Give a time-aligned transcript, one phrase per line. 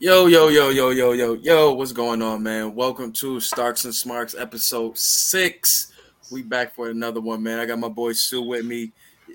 [0.00, 2.72] Yo, yo, yo, yo, yo, yo, yo, what's going on, man?
[2.72, 5.90] Welcome to Starks and Smarks episode six.
[6.30, 7.58] We back for another one, man.
[7.58, 8.92] I got my boy Sue with me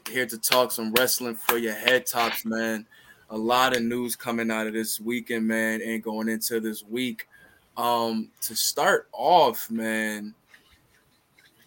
[0.10, 2.86] here to talk some wrestling for your head tops, man.
[3.30, 7.28] A lot of news coming out of this weekend, man, and going into this week.
[7.76, 10.34] Um, to start off, man,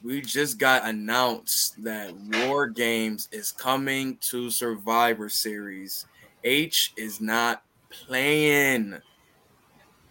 [0.02, 6.06] we just got announced that War Games is coming to Survivor Series.
[6.44, 8.96] H is not playing.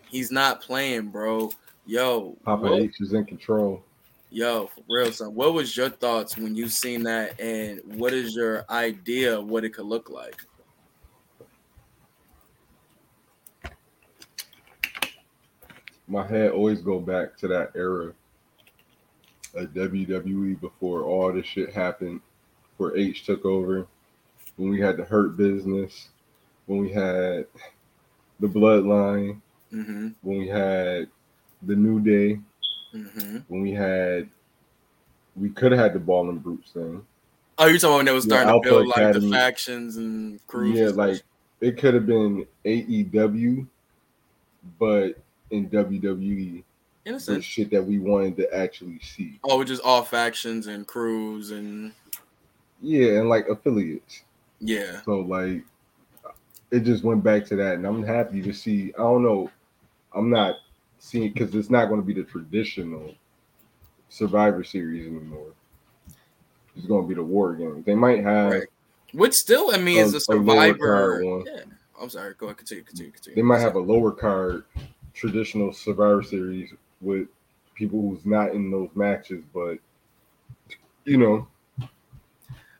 [0.09, 1.51] He's not playing, bro.
[1.85, 3.83] Yo, Papa what- H is in control.
[4.31, 5.33] yo, for real, son.
[5.35, 9.63] What was your thoughts when you seen that, and what is your idea of what
[9.63, 10.41] it could look like?
[16.07, 18.13] My head always go back to that era
[19.55, 22.21] of WWE before all this shit happened,
[22.77, 23.87] where H took over,
[24.57, 26.09] when we had the Hurt Business,
[26.65, 27.45] when we had
[28.39, 29.41] the Bloodline,
[29.73, 30.09] Mm-hmm.
[30.21, 31.09] when we had
[31.63, 32.39] the New Day,
[32.93, 33.39] Mm-hmm.
[33.47, 34.29] when we had
[35.35, 37.05] we could have had the Ball and Brutes thing.
[37.57, 40.45] Oh, you're talking about when they was Yeah, starting to build like the factions and
[40.47, 40.77] crews.
[40.79, 41.21] Yeah, like
[41.61, 43.67] it could have been AEW,
[44.79, 45.17] but
[45.51, 46.63] in WWE,
[47.05, 49.39] in a the shit that we wanted to actually see.
[49.43, 51.91] Oh, just all factions and crews and
[52.81, 54.23] Yeah, and like affiliates.
[54.59, 55.01] yeah.
[55.03, 55.63] So like
[56.75, 58.91] it just went back to that, and I'm happy to see.
[58.95, 59.49] I don't know.
[60.13, 60.55] I'm not
[60.99, 63.13] seeing because it's not going to be the traditional
[64.09, 65.51] Survivor Series anymore.
[66.75, 67.85] It's going to be the War Games.
[67.85, 68.51] They might have.
[68.51, 68.67] Right.
[69.13, 71.23] Which still, I mean, is A- a a survivor.
[71.23, 71.45] one.
[71.45, 71.61] Yeah.
[72.01, 72.33] I'm sorry.
[72.37, 72.57] Go ahead.
[72.57, 72.83] Continue.
[72.83, 73.11] Continue.
[73.11, 73.35] Continue.
[73.35, 74.65] They might have a lower card
[75.13, 77.29] traditional Survivor Series with
[77.75, 79.77] people who's not in those matches, but
[81.05, 81.47] you know,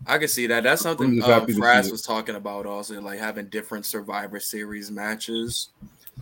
[0.08, 0.64] I can see that.
[0.64, 5.70] That's something um, Frass was talking about also, like having different Survivor Series matches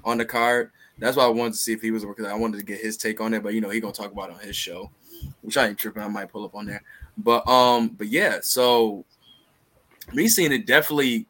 [0.03, 0.72] on the card.
[1.00, 2.98] That's why I wanted to see if he was because I wanted to get his
[2.98, 3.44] take on it.
[3.44, 4.90] But you know, he gonna talk about it on his show,
[5.42, 6.03] which I ain't tripping.
[6.03, 6.84] I might pull up on there.
[7.18, 8.38] But um, but yeah.
[8.41, 9.03] So
[10.13, 11.25] me seeing it definitely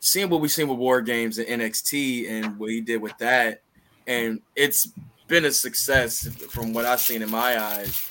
[0.00, 3.60] seeing what we've seen with War Games and NXT and what he did with that,
[4.06, 4.88] and it's
[5.26, 8.08] been a success from what I've seen in my eyes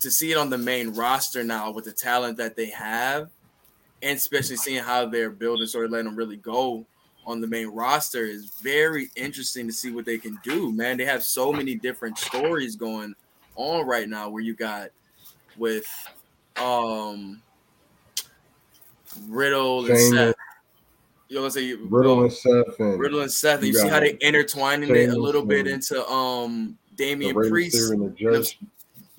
[0.00, 3.30] to see it on the main roster now with the talent that they have,
[4.02, 6.86] and especially seeing how they're building, sort of letting them really go
[7.26, 10.72] on the main roster is very interesting to see what they can do.
[10.72, 13.14] Man, they have so many different stories going
[13.56, 14.30] on right now.
[14.30, 14.88] Where you got
[15.56, 15.86] with
[16.56, 17.42] um
[19.28, 20.34] Riddle and Shane- Seth.
[21.28, 21.88] You know I'm saying?
[21.88, 23.58] Riddle and Seth and Riddle and Seth.
[23.58, 27.92] And you You see how they intertwining it a little bit into um Damian Priest.
[27.92, 28.58] And the Judge.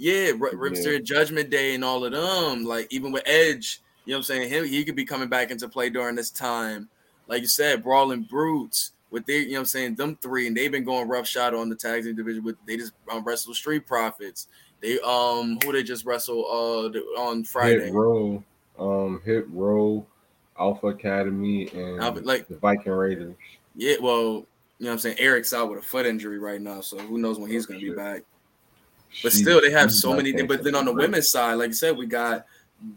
[0.02, 0.98] Yeah, Rey Yeah.
[0.98, 2.66] Judgment Day, and all of them.
[2.66, 4.50] Like even with Edge, you know what I'm saying?
[4.50, 6.90] Him, he could be coming back into play during this time.
[7.28, 10.58] Like you said, Brawling Brutes with their, you know what I'm saying, them three, and
[10.58, 12.44] they've been going rough shot on the tag team division.
[12.44, 14.48] With they just um, wrestle Street Profits.
[14.82, 17.86] They um who they just wrestle uh on Friday.
[17.86, 18.44] Hit Row,
[18.80, 20.04] um, Hit Row,
[20.60, 23.36] Alpha Academy, and Alpha- like- the Viking Raiders.
[23.76, 24.18] Yeah, well,
[24.80, 25.18] you know what I'm saying.
[25.20, 27.92] Erik's out with a foot injury right now, so who knows when he's gonna be
[27.92, 28.24] back.
[29.24, 30.32] But She- still, they have so many.
[30.44, 32.46] But then on the women's side, like I said, we got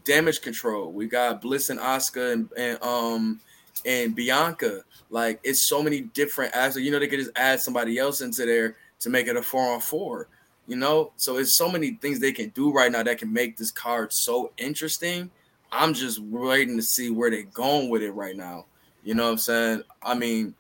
[0.05, 3.41] Damage Control, we got Bliss and Asuka, and, and um
[3.85, 4.83] and Bianca.
[5.11, 6.85] Like it's so many different aspects.
[6.85, 9.75] You know, they could just add somebody else into there to make it a four
[9.75, 10.29] on four.
[10.67, 13.57] You know, so it's so many things they can do right now that can make
[13.59, 15.31] this card so interesting.
[15.71, 18.65] I'm just waiting to see where they're going with it right now.
[19.03, 19.83] You know what I'm saying?
[20.03, 20.55] I mean,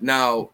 [0.00, 0.50] now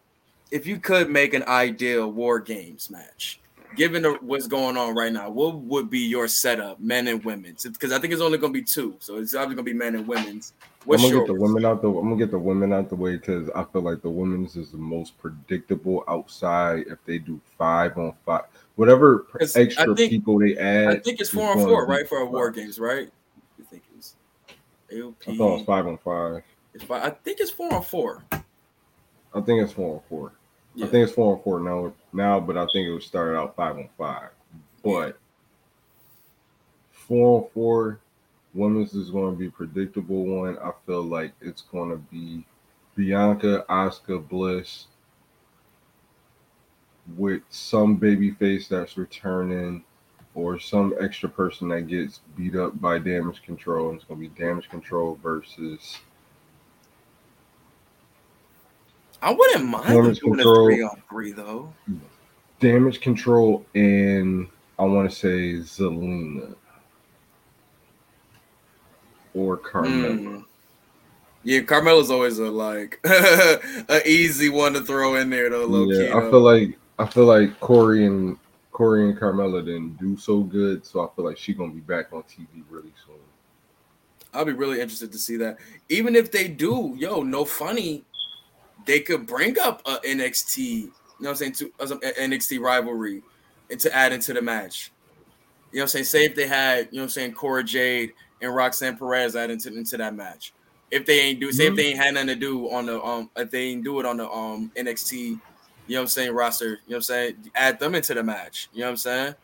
[0.52, 3.40] if you could make an ideal war games match,
[3.76, 7.64] given the, what's going on right now, what would be your setup, men and women's?
[7.64, 9.78] Because I think it's only going to be two, so it's obviously going to be
[9.78, 10.52] men and women's.
[10.84, 11.28] What's I'm gonna yours?
[11.28, 11.88] get the women out the.
[11.88, 14.72] I'm gonna get the women out the way because I feel like the women's is
[14.72, 16.86] the most predictable outside.
[16.88, 18.42] If they do five on five,
[18.74, 22.18] whatever I extra think- people they add, I think it's four on four, right, for
[22.18, 23.08] our war games, right?
[23.58, 24.16] You think it's
[24.92, 25.14] AOP?
[25.28, 26.42] I thought it was five on five.
[26.74, 28.24] It's fi- I think it's four on four.
[28.32, 30.32] I think it's four on four.
[30.74, 30.86] Yeah.
[30.86, 31.92] I think it's four on four now.
[32.12, 34.30] Now, but I think it was started out five on five.
[34.82, 35.18] But
[36.90, 38.00] four on four,
[38.54, 40.58] women's is going to be predictable one.
[40.58, 42.46] I feel like it's going to be
[42.94, 44.86] Bianca, Asuka, Bliss,
[47.16, 49.84] with some baby face that's returning,
[50.34, 53.90] or some extra person that gets beat up by damage control.
[53.90, 55.98] And it's going to be damage control versus
[59.22, 60.66] I wouldn't mind Damage doing control.
[60.66, 61.72] a three on three though.
[62.60, 64.48] damage control and
[64.78, 66.54] I want to say Zelina
[69.34, 70.18] or Carmella.
[70.18, 70.44] Mm.
[71.44, 75.66] Yeah, Carmella's always a like a easy one to throw in there though.
[75.66, 78.36] Low yeah, key, I feel like I feel like Corey and
[78.72, 82.12] Corey and Carmella didn't do so good, so I feel like she's gonna be back
[82.12, 83.16] on TV really soon.
[84.34, 85.58] I'll be really interested to see that.
[85.88, 88.04] Even if they do, yo, no funny,
[88.84, 92.60] they could bring up a NXT, you know what I'm saying, to uh, some NXT
[92.60, 93.22] rivalry
[93.70, 94.92] and to add into the match.
[95.70, 96.04] You know what I'm saying?
[96.04, 99.50] Say if they had, you know what I'm saying, Cora Jade and Roxanne Perez add
[99.50, 100.52] into, into that match.
[100.90, 103.30] If they ain't do say if they ain't had nothing to do on the um
[103.34, 105.40] if they ain't do it on the um NXT, you know
[105.96, 108.68] what I'm saying, roster, you know what I'm saying, add them into the match.
[108.74, 109.34] You know what I'm saying?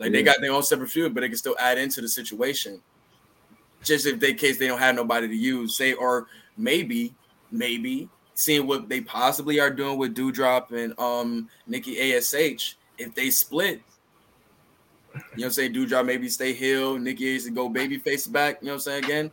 [0.00, 2.82] Like they got their own separate feud, but they can still add into the situation
[3.84, 6.26] just if they case they don't have nobody to use, say, or
[6.56, 7.14] maybe,
[7.52, 13.30] maybe seeing what they possibly are doing with Doudrop and um Nikki Ash, if they
[13.30, 13.80] split,
[15.14, 18.26] you know what I'm saying, Doudrop maybe stay heel, Nikki Ash to go baby face
[18.26, 19.30] back, you know what I'm saying again,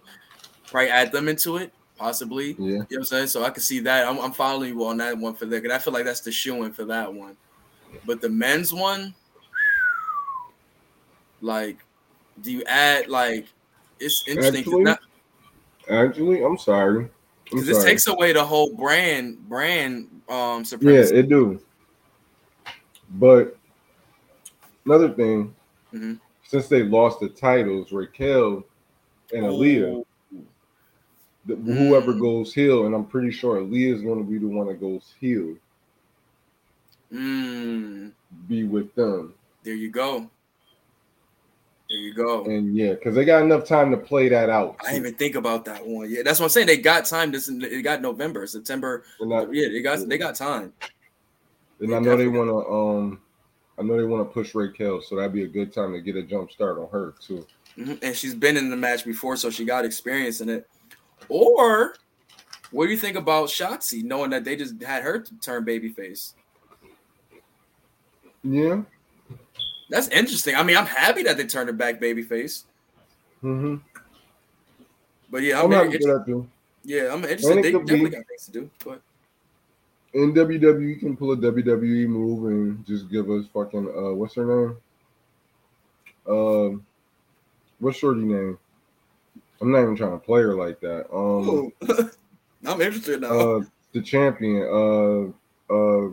[0.67, 2.49] probably add them into it, possibly.
[2.51, 3.27] Yeah, You know what I'm saying?
[3.27, 4.07] So I can see that.
[4.07, 5.63] I'm, I'm following you on that one for that.
[5.63, 7.37] Cause I feel like that's the shoe in for that one.
[8.05, 9.13] But the men's one,
[11.41, 11.77] like,
[12.41, 13.47] do you add like
[13.99, 14.61] it's interesting?
[14.61, 14.99] Actually, not
[15.89, 17.09] actually, I'm sorry.
[17.51, 21.59] Because this takes away the whole brand brand um yeah, it do.
[23.09, 23.57] But
[24.85, 25.53] another thing,
[25.93, 26.19] Mhm.
[26.43, 28.63] since they lost the titles, Raquel
[29.33, 30.03] and Aliyah,
[31.45, 32.21] the, whoever Mm.
[32.21, 35.13] goes heel, and I'm pretty sure Aliyah is going to be the one that goes
[35.19, 35.57] heel,
[37.11, 38.13] mm,
[38.47, 39.33] be with them.
[39.63, 40.29] there you go.
[41.91, 42.45] There you go.
[42.45, 44.77] And yeah, because they got enough time to play that out.
[44.79, 46.09] I didn't even think about that one.
[46.09, 46.67] Yeah, that's what I'm saying.
[46.67, 47.33] They got time.
[47.33, 49.03] This they got November, September.
[49.21, 50.71] I, Yeah, they got they got time.
[51.81, 52.71] and they I know they want to.
[52.71, 53.19] Um,
[53.77, 56.15] I know they want to push Raquel, so that'd be a good time to get
[56.15, 57.45] a jump start on her too.
[57.77, 57.99] Mhm.
[58.01, 60.69] And she's been in the match before, so she got experience in it.
[61.27, 61.95] Or
[62.71, 66.35] what do you think about Shotzi, knowing that they just had her turn babyface?
[68.43, 68.83] Yeah.
[69.91, 70.55] That's interesting.
[70.55, 72.63] I mean, I'm happy that they turned it back babyface.
[73.43, 73.75] Mm-hmm.
[75.29, 76.47] But yeah, I'm I'm, happy very that too.
[76.83, 77.61] Yeah, I'm interested.
[77.61, 78.69] They could be- definitely got things to do.
[78.85, 79.01] But
[80.13, 84.35] in WWE you can pull a WWE move and just give us fucking uh what's
[84.35, 84.77] her name?
[86.25, 86.85] Um
[87.79, 88.57] what's Shorty name?
[89.59, 91.13] I'm not even trying to play her like that.
[91.13, 91.71] Um
[92.65, 93.27] I'm interested now.
[93.27, 95.33] uh the champion,
[95.69, 96.09] uh uh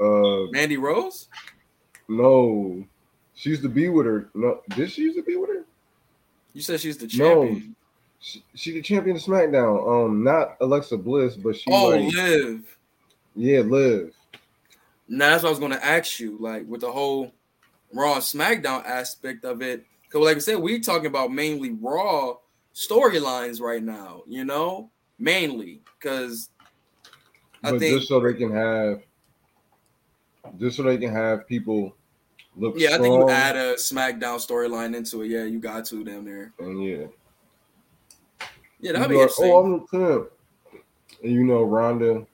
[0.00, 1.28] uh Mandy Rose?
[2.08, 2.84] No.
[3.34, 4.28] She used to be with her.
[4.34, 5.64] No, did she used to be with her?
[6.52, 7.54] You said she's the champion.
[7.54, 7.74] No.
[8.20, 10.06] She, she the champion of SmackDown.
[10.06, 12.78] Um, not Alexa Bliss, but she oh, like Liv.
[13.34, 14.14] yeah, Liv.
[15.08, 17.32] Now that's what I was gonna ask you, like with the whole
[17.92, 19.84] Raw SmackDown aspect of it.
[20.04, 22.36] Because like I said, we're talking about mainly Raw
[22.74, 26.50] storylines right now, you know, mainly because
[27.62, 29.02] I think just so they can have,
[30.58, 31.94] just so they can have people
[32.56, 35.28] look yeah, I think you add a SmackDown storyline into it.
[35.28, 36.52] Yeah, you got to down there.
[36.58, 37.06] and yeah,
[38.80, 39.50] Yeah, that'd be be like, oh, interesting.
[39.50, 40.82] oh, I'm the champ,
[41.22, 42.26] and you know Ronda,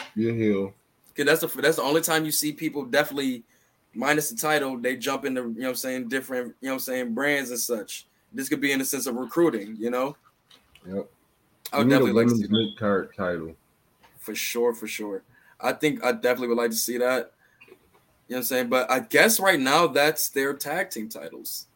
[0.00, 0.74] a heel.
[1.16, 3.42] Cause that's the that's the only time you see people definitely
[3.94, 6.74] minus the title, they jump into you know what I'm saying different, you know what
[6.74, 8.06] I'm saying, brands and such.
[8.32, 10.16] This could be in the sense of recruiting, you know.
[10.86, 11.10] Yep.
[11.72, 12.74] I would a definitely like to see that.
[12.78, 13.54] card title.
[14.18, 15.22] for sure, for sure.
[15.60, 17.32] I think I definitely would like to see that.
[18.28, 18.68] You know what I'm saying?
[18.68, 21.66] But I guess right now that's their tag team titles.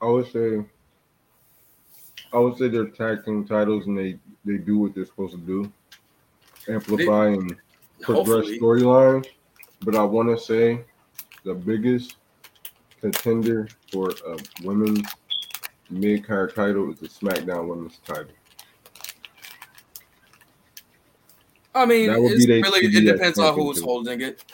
[0.00, 0.64] I would say,
[2.32, 5.40] I would say they're tag team titles, and they they do what they're supposed to
[5.40, 5.72] do,
[6.68, 7.56] amplify and
[8.00, 9.26] progress storylines.
[9.80, 10.84] But I want to say
[11.44, 12.16] the biggest
[13.00, 15.06] contender for a women's
[15.90, 18.32] mid card title is the SmackDown Women's title.
[21.74, 23.84] I mean, it's really it depends on who's championship.
[23.84, 24.44] holding it.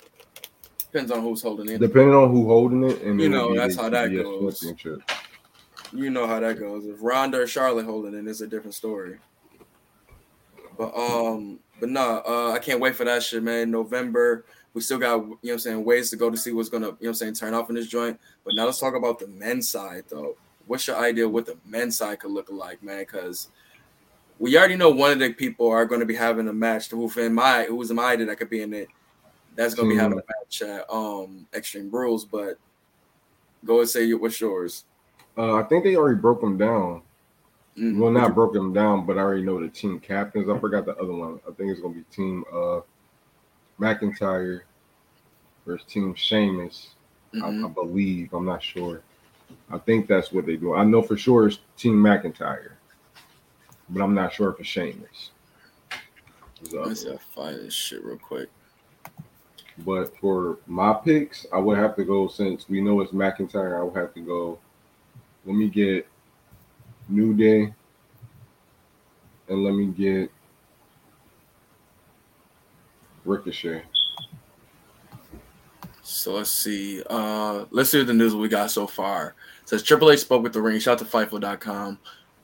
[0.78, 1.78] Depends on who's holding it.
[1.78, 4.64] Depending on who holding it, and You know, that's how that goes.
[5.92, 6.86] You know how that goes.
[6.86, 9.18] If Ronda or Charlotte holding it, it's a different story.
[10.76, 13.70] But um, but nah, uh, I can't wait for that shit, man.
[13.70, 14.44] November,
[14.74, 16.86] we still got you know what I'm saying ways to go to see what's gonna
[16.86, 18.18] you know what I'm saying turn off in this joint.
[18.44, 20.36] But now let's talk about the men's side though.
[20.66, 23.00] What's your idea what the men's side could look like, man?
[23.00, 23.48] Because
[24.38, 26.90] we already know one of the people are going to be having a match.
[26.90, 28.88] Who's in my who's in my idea that could be in it.
[29.56, 30.02] That's going to be Hmm.
[30.02, 32.24] having a match at um Extreme Rules.
[32.24, 32.58] But
[33.64, 34.84] go and say what's yours.
[35.36, 37.02] Uh, I think they already broke them down.
[37.76, 37.98] Mm.
[37.98, 40.48] Well, not broke them down, but I already know the team captains.
[40.48, 41.38] I forgot the other one.
[41.48, 42.80] I think it's gonna be Team uh,
[43.80, 44.62] McIntyre
[45.64, 46.90] versus Team Sheamus.
[47.34, 47.66] I, Mhm.
[47.66, 48.32] I believe.
[48.32, 49.02] I'm not sure.
[49.70, 50.74] I think that's what they do.
[50.74, 52.72] I know for sure it's Team McIntyre,
[53.90, 55.30] but I'm not sure if it's Sheamus.
[56.72, 57.10] Let me see.
[57.10, 58.48] I'll find this shit real quick.
[59.84, 63.78] But for my picks, I would have to go since we know it's McIntyre.
[63.78, 64.58] I would have to go.
[65.44, 66.08] Let me get
[67.08, 67.72] New Day,
[69.48, 70.30] and let me get
[73.24, 73.82] Ricochet.
[76.02, 77.02] So let's see.
[77.08, 79.34] Uh let's see what the news we got so far.
[79.62, 80.80] It says Triple H spoke with the ring.
[80.80, 81.98] Shout out to Fightful.com.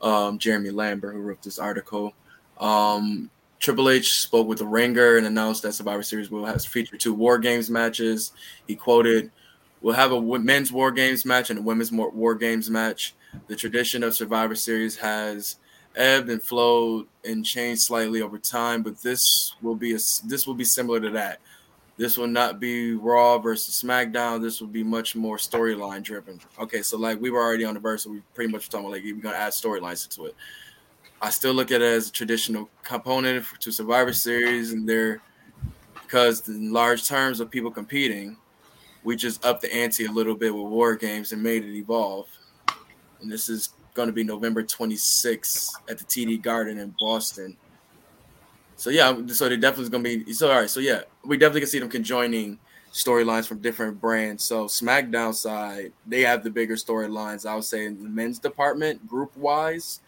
[0.05, 2.15] Um, Jeremy Lambert, who wrote this article.
[2.61, 6.99] Um, Triple H spoke with the Ringer and announced that Survivor Series will have feature
[6.99, 8.33] two War Games matches.
[8.67, 9.33] He quoted,
[9.81, 13.15] "We'll have a men's War Games match and a women's War Games match.
[13.47, 15.57] The tradition of Survivor Series has
[15.97, 20.55] ebbed and flowed and changed slightly over time, but this will be a this will
[20.55, 21.41] be similar to that.
[21.97, 24.43] This will not be Raw versus SmackDown.
[24.43, 26.41] This will be much more storyline driven.
[26.59, 28.95] Okay, so like we were already on the verse, so we pretty much talking about
[28.95, 30.35] like we're gonna add storylines to it.
[31.23, 35.21] I still look at it as a traditional component to Survivor Series, and there
[36.03, 38.37] because in large terms of people competing,
[39.05, 42.27] we just upped the ante a little bit with War Games and made it evolve.
[43.21, 47.57] And this is going to be November 26th at the TD Garden in Boston.
[48.77, 50.71] So yeah, so they definitely going to be so all right.
[50.71, 52.59] So yeah, we definitely can see them conjoining
[52.93, 54.45] storylines from different brands.
[54.45, 57.47] So SmackDown side, they have the bigger storylines.
[57.47, 60.01] I would say in the men's department, group wise.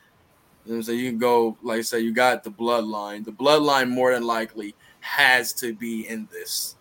[0.66, 3.25] So you can go, like I said, you got the bloodline.
[3.25, 6.75] The bloodline more than likely has to be in this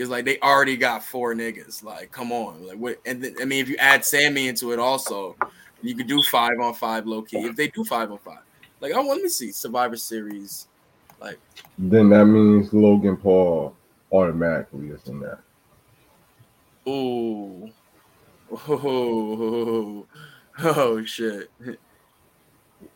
[0.00, 1.84] because like they already got four niggas.
[1.84, 2.98] Like, come on, like what?
[3.04, 5.36] And th- I mean, if you add Sami into it, also,
[5.82, 7.40] you could do five on five low key.
[7.40, 8.38] If they do five on five,
[8.80, 10.68] like, I want to see Survivor Series,
[11.20, 11.38] like.
[11.78, 13.76] Then that means Logan Paul
[14.12, 15.38] automatically is in that.
[16.88, 17.70] Ooh.
[18.68, 20.06] Oh,
[20.58, 21.50] oh shit.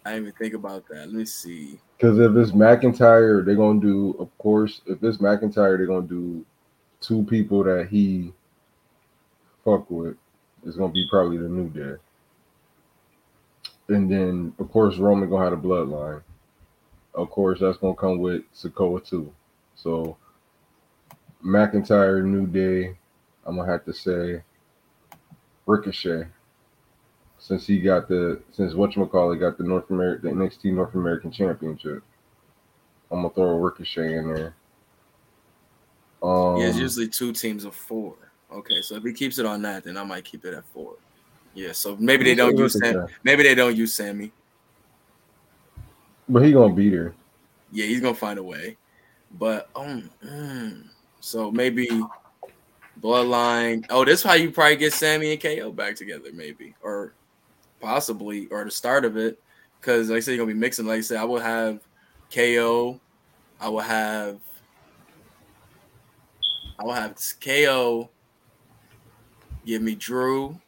[0.04, 1.06] I didn't even think about that.
[1.06, 1.78] Let me see.
[1.96, 6.44] Because if it's McIntyre, they're gonna do, of course, if it's McIntyre, they're gonna do
[7.00, 8.32] two people that he
[9.64, 10.16] fuck with
[10.64, 11.96] is gonna be probably the new day.
[13.88, 16.22] And then of course Roman gonna have a bloodline.
[17.14, 19.32] Of course that's gonna come with Sikoa too.
[19.74, 20.16] So
[21.44, 22.96] McIntyre, New Day,
[23.44, 24.42] I'm gonna have to say
[25.66, 26.26] Ricochet.
[27.38, 32.02] Since he got the since whatchamacallit got the North American the NXT North American Championship.
[33.10, 34.54] I'm gonna throw a Ricochet in there.
[36.22, 38.14] Um, yeah, it's usually two teams of four.
[38.50, 40.94] Okay, so if he keeps it on that, then I might keep it at four.
[41.54, 43.06] Yeah, so maybe they don't use Sam.
[43.22, 44.32] Maybe they don't use Sami.
[46.28, 47.14] But he gonna beat her.
[47.70, 48.76] Yeah, he's gonna find a way.
[49.38, 50.84] But um, mm,
[51.20, 51.88] so maybe
[53.00, 53.84] Bloodline.
[53.90, 57.14] Oh, this is how you probably get Sami and KO back together, maybe, or
[57.80, 59.40] possibly, or the start of it.
[59.80, 60.86] Because like I said, you're gonna be mixing.
[60.86, 61.80] Like I said, I will have
[62.32, 63.00] KO.
[63.60, 64.40] I will have
[66.78, 68.10] I will have KO.
[69.64, 70.60] Give me Drew.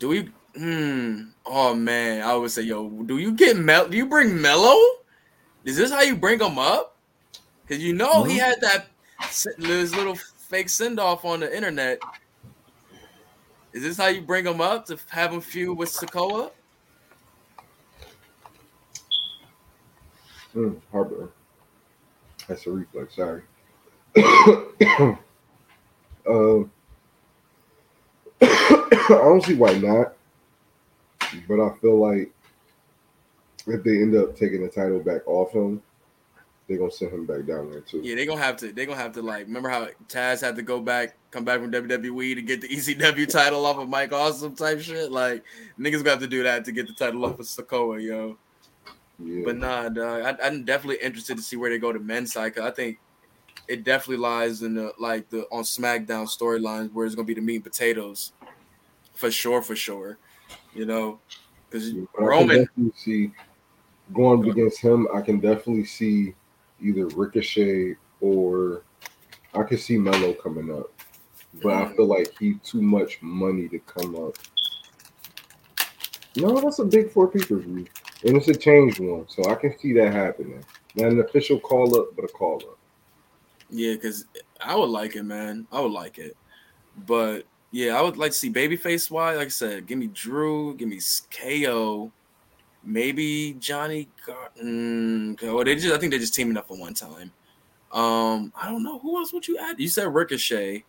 [0.00, 0.30] Do we?
[0.56, 1.24] Hmm.
[1.46, 3.86] Oh man, I would say, yo, do you get Mel?
[3.86, 4.76] Do you bring Melo?
[5.64, 6.96] Is this how you bring him up?
[7.62, 8.30] Because you know mm-hmm.
[8.30, 8.86] he had that
[9.58, 12.00] this little fake send off on the internet.
[13.72, 16.50] Is this how you bring him up to have him feud with Sikoa?
[20.56, 21.30] Mm, Harbor.
[22.48, 23.14] That's a reflex.
[23.14, 23.42] Sorry.
[26.26, 26.64] uh,
[28.92, 30.14] I don't see why not,
[31.48, 32.32] but I feel like
[33.66, 35.82] if they end up taking the title back off him,
[36.70, 38.00] they're gonna send him back down there too.
[38.02, 38.72] Yeah, they're gonna have to.
[38.72, 39.46] They're gonna have to like.
[39.46, 43.28] Remember how Taz had to go back, come back from WWE to get the ECW
[43.28, 45.10] title off of Mike Awesome type shit.
[45.10, 45.44] Like
[45.78, 48.38] niggas gonna have to do that to get the title off of Sikoa, yo.
[49.18, 49.42] Yeah.
[49.44, 52.54] But nah, dog, I, am definitely interested to see where they go to men's side.
[52.54, 52.98] Cause I think
[53.66, 57.40] it definitely lies in the like the on SmackDown storylines where it's gonna be the
[57.40, 58.32] meat and potatoes,
[59.20, 60.18] for sure, for sure.
[60.74, 61.20] You know,
[61.68, 63.30] because yeah, Roman see
[64.12, 66.34] going against him, I can definitely see
[66.82, 68.82] either Ricochet or
[69.54, 70.90] I can see Melo coming up,
[71.62, 71.96] but I mm.
[71.96, 74.36] feel like he too much money to come up.
[76.36, 77.86] No, that's a big four pay per view.
[78.24, 80.64] And it's a changed one, so I can see that happening.
[80.94, 82.78] Not an official call up, but a call up.
[83.68, 84.26] Yeah, because
[84.60, 85.66] I would like it, man.
[85.70, 86.36] I would like it.
[87.06, 89.36] But yeah, I would like to see babyface wise.
[89.36, 91.00] Like I said, give me Drew, give me
[91.30, 92.10] KO,
[92.82, 94.08] maybe Johnny.
[94.26, 97.32] Gar- mm, oh, they just I think they're just teaming up for one time.
[97.92, 99.78] Um, I don't know who else would you add.
[99.78, 100.84] You said Ricochet.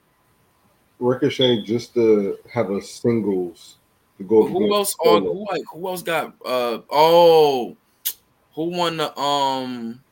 [0.99, 3.77] Ricochet just to have a singles
[4.17, 4.45] to go.
[4.45, 4.95] Who else?
[5.03, 6.33] Oh, who like who else got?
[6.45, 7.75] Uh oh,
[8.53, 10.03] who won the um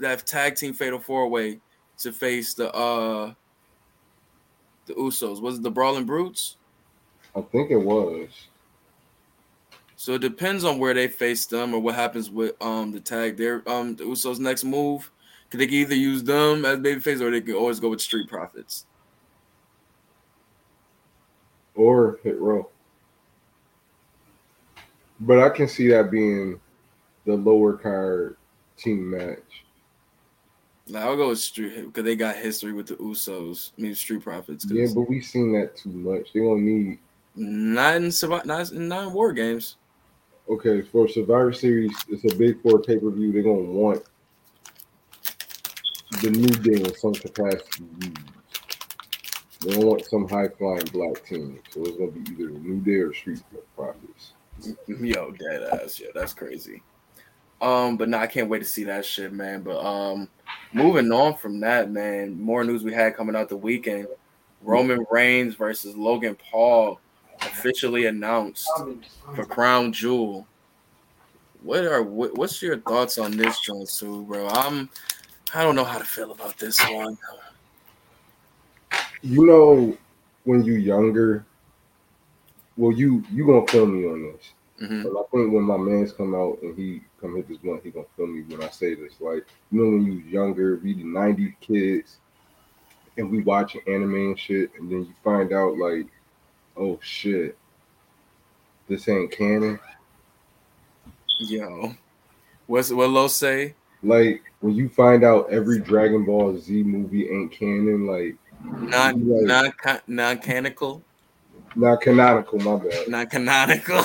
[0.00, 1.60] that tag team fatal four way
[1.98, 3.32] to face the uh
[4.86, 5.40] the Usos?
[5.40, 6.56] Was it the Brawling Brutes?
[7.34, 8.28] I think it was.
[9.96, 13.36] So it depends on where they face them or what happens with um the tag.
[13.36, 15.10] Their um the Usos next move.
[15.48, 18.28] Cause they can either use them as babyface or they can always go with Street
[18.28, 18.84] Profits.
[21.76, 22.68] or hit row.
[25.20, 26.60] But I can see that being
[27.24, 28.36] the lower card
[28.76, 29.64] team match.
[30.94, 33.72] I'll go with Street because they got history with the Usos.
[33.76, 34.64] I mean Street Profits.
[34.64, 36.32] 'cause Yeah, but we've seen that too much.
[36.32, 36.98] They don't need
[37.34, 38.12] not in
[38.46, 39.76] not in non war games.
[40.48, 41.92] okay for Survivor Series.
[42.08, 43.32] It's a big four pay per view.
[43.32, 44.04] They're gonna want
[46.22, 47.84] the new day in some capacity.
[49.62, 51.58] They don't want some high flying black team.
[51.70, 53.42] So it's gonna be either the new day or Street
[53.74, 54.32] Profits.
[54.86, 55.98] Yo, dead ass.
[56.00, 56.82] Yeah, that's crazy.
[57.60, 59.62] Um, but no, I can't wait to see that shit, man.
[59.62, 60.28] But um,
[60.72, 64.08] moving on from that, man, more news we had coming out the weekend.
[64.62, 67.00] Roman Reigns versus Logan Paul
[67.40, 68.68] officially announced
[69.34, 70.46] for Crown Jewel.
[71.62, 74.48] What are what, what's your thoughts on this, John Sue, bro?
[74.48, 74.88] I'm
[75.54, 77.16] I don't know how to feel about this one.
[79.22, 79.96] You know,
[80.44, 81.44] when you younger,
[82.76, 84.52] well, you you gonna feel me on this.
[84.88, 85.02] Mhm.
[85.04, 87.90] But I think when my man's come out and he come hit this blunt, he
[87.90, 89.14] gonna feel me when I say this.
[89.20, 92.18] Like, you know, when you was younger, we the '90s kids,
[93.16, 96.06] and we watching anime and shit, and then you find out like,
[96.76, 97.56] oh shit,
[98.88, 99.78] this ain't canon.
[101.40, 101.94] Yo,
[102.66, 103.74] what's what Lo say?
[104.02, 109.72] Like when you find out every Dragon Ball Z movie ain't canon, like Non Right.
[109.76, 111.02] non non canonical,
[111.74, 112.58] not canonical.
[112.60, 113.08] My bad.
[113.08, 114.04] non canonical.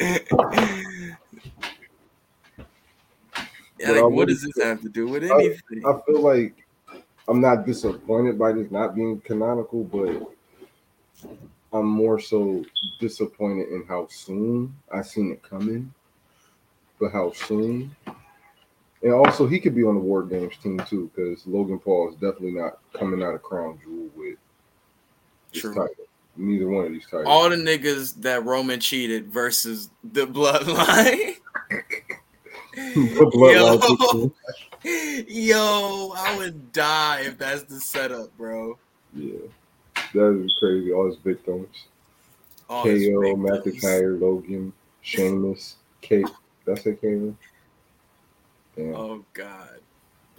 [3.86, 5.82] I like, what does this have to do with I- anything?
[5.86, 6.54] I feel like
[7.28, 10.30] I'm not disappointed by this not being canonical, but
[11.72, 12.64] I'm more so
[12.98, 15.92] disappointed in how soon I seen it coming,
[16.98, 17.94] but how soon.
[19.02, 22.16] And also, he could be on the War Games team too, because Logan Paul is
[22.16, 24.36] definitely not coming out of Crown Jewel with
[25.52, 25.74] this True.
[25.74, 26.04] title.
[26.36, 27.26] Neither one of these titles.
[27.26, 31.36] All the niggas that Roman cheated versus the bloodline.
[32.94, 34.32] Yo.
[34.82, 38.78] Yo, I would die if that's the setup, bro.
[39.14, 39.38] yeah,
[40.14, 40.92] that is crazy.
[40.92, 41.68] All his victims.
[42.68, 43.36] All KO.
[43.36, 44.72] McIntyre, Logan,
[45.02, 46.26] Sheamus, Kate.
[46.64, 47.00] That's it.
[47.02, 47.36] Damn.
[48.94, 49.80] Oh God,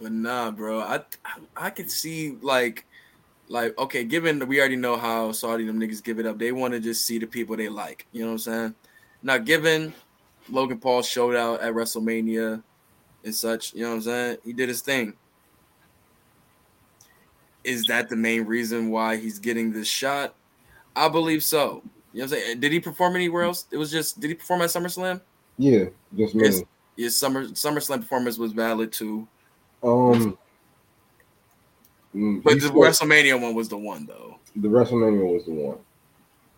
[0.00, 0.80] but nah, bro.
[0.80, 2.84] I I, I could see like
[3.48, 6.50] like okay, given that we already know how Saudi them niggas give it up, they
[6.50, 8.06] want to just see the people they like.
[8.12, 8.74] You know what I'm saying?
[9.22, 9.94] Now, given
[10.50, 12.62] Logan Paul showed out at WrestleMania
[13.24, 14.36] and such, you know what I'm saying?
[14.44, 15.14] He did his thing.
[17.64, 20.34] Is that the main reason why he's getting this shot?
[20.96, 21.82] I believe so.
[22.12, 22.60] You know what I'm saying?
[22.60, 23.66] Did he perform anywhere else?
[23.70, 25.20] It was just did he perform at SummerSlam?
[25.58, 25.84] Yeah,
[26.16, 26.44] just me.
[26.44, 26.62] Yes.
[26.96, 29.26] His summer SummerSlam performance was valid too.
[29.82, 30.36] Um,
[32.14, 34.38] mm, But the showed- WrestleMania one was the one though.
[34.56, 35.78] the WrestleMania was the one.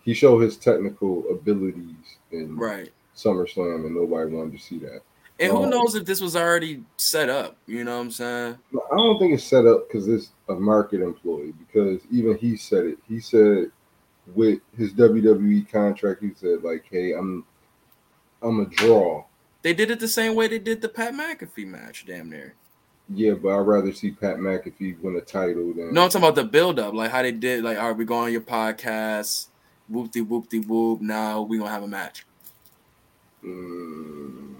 [0.05, 1.94] He showed his technical abilities
[2.33, 2.90] in Right.
[3.16, 5.00] SummerSlam, and nobody wanted to see that.
[5.40, 5.68] And who Oh.
[5.68, 7.57] knows if this was already set up?
[7.66, 8.57] You know what I'm saying?
[8.92, 11.53] I don't think it's set up because it's a market employee.
[11.59, 12.98] Because even he said it.
[13.09, 13.70] He said
[14.35, 17.44] with his WWE contract, he said like, "Hey, I'm,
[18.42, 19.24] I'm a draw."
[19.62, 22.55] They did it the same way they did the Pat McAfee match, damn near.
[23.09, 26.37] Yeah, but I'd rather see Pat McAfee win a title than No, I'm talking about
[26.37, 29.48] the build up, like how they did, like, all right, we go on your podcast,
[29.88, 31.00] whoop de whoop de whoop.
[31.00, 32.24] Now we gonna have a match.
[33.44, 34.54] Mm,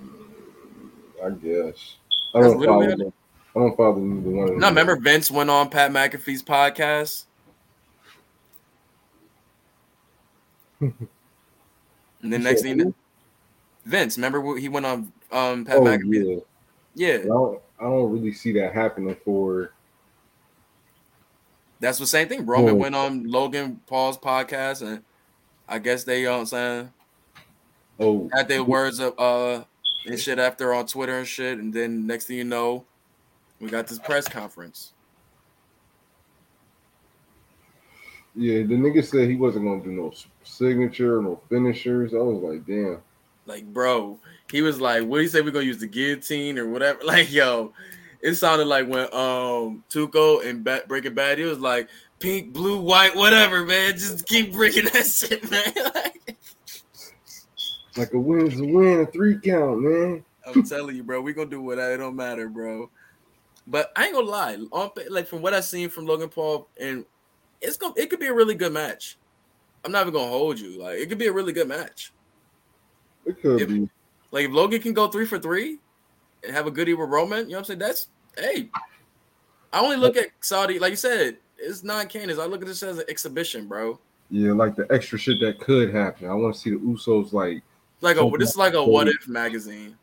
[1.25, 1.97] I guess.
[2.35, 2.83] I don't follow.
[2.83, 4.57] I don't follow neither one of.
[4.59, 7.25] Now remember Vince went on Pat McAfee's podcast.
[10.81, 10.93] and
[12.23, 12.95] then next thing,
[13.85, 16.43] Vince, remember he went on um Pat Oh, McAfee?
[16.95, 16.97] yeah.
[16.97, 19.73] Yeah, I don't, I don't really see that happening for.
[21.81, 22.47] that's the same thing.
[22.47, 22.77] Roman Oh.
[22.77, 25.03] went on Logan Paul's podcast, and
[25.69, 26.93] I guess they, you know what I'm saying,
[28.01, 29.63] Oh, had their words up uh
[30.07, 32.85] and shit after on Twitter and shit, and then next thing you know,
[33.61, 34.93] we got this press conference.
[38.37, 38.63] yeah.
[38.63, 42.15] The nigga said he wasn't gonna do no signature, no finishers.
[42.15, 42.99] I was like, damn.
[43.47, 44.19] Like, bro,
[44.51, 45.41] he was like, "What do you say?
[45.43, 47.73] We're gonna use the guillotine or whatever?" Like, yo,
[48.23, 52.81] it sounded like when um Tuco and ba- Breaking Bad, he was like pink, blue,
[52.81, 53.93] white, whatever, man.
[53.93, 55.73] Just keep bringing that shit, man.
[55.95, 56.37] like,
[57.97, 60.25] like a win's a win, a three count, man.
[60.47, 61.95] I'm telling you, bro, we gonna do whatever.
[61.95, 62.91] It don't matter, bro.
[63.67, 64.59] But I ain't gonna lie.
[64.73, 67.05] On like from what I seen from Logan Paul, and
[67.61, 69.17] it's gonna it could be a really good match.
[69.85, 70.81] I'm not even gonna hold you.
[70.81, 72.13] Like it could be a really good match.
[73.25, 73.89] It could If- be.
[74.31, 75.79] Like if Logan can go three for three
[76.43, 77.79] and have a goodie with Roman, you know what I'm saying?
[77.79, 78.69] That's hey.
[79.73, 82.39] I only look at Saudi, like you said, it's non canons.
[82.39, 83.99] I look at this as an exhibition, bro.
[84.31, 86.29] Yeah, like the extra shit that could happen.
[86.29, 87.63] I want to see the Usos like.
[88.05, 89.97] Like a this is like a what if magazine.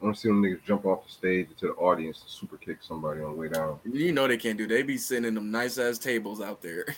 [0.00, 2.58] I want to see them niggas jump off the stage into the audience to super
[2.58, 3.78] kick somebody on the way down.
[3.90, 4.66] You know they can't do.
[4.66, 6.86] They be sitting in them nice ass tables out there.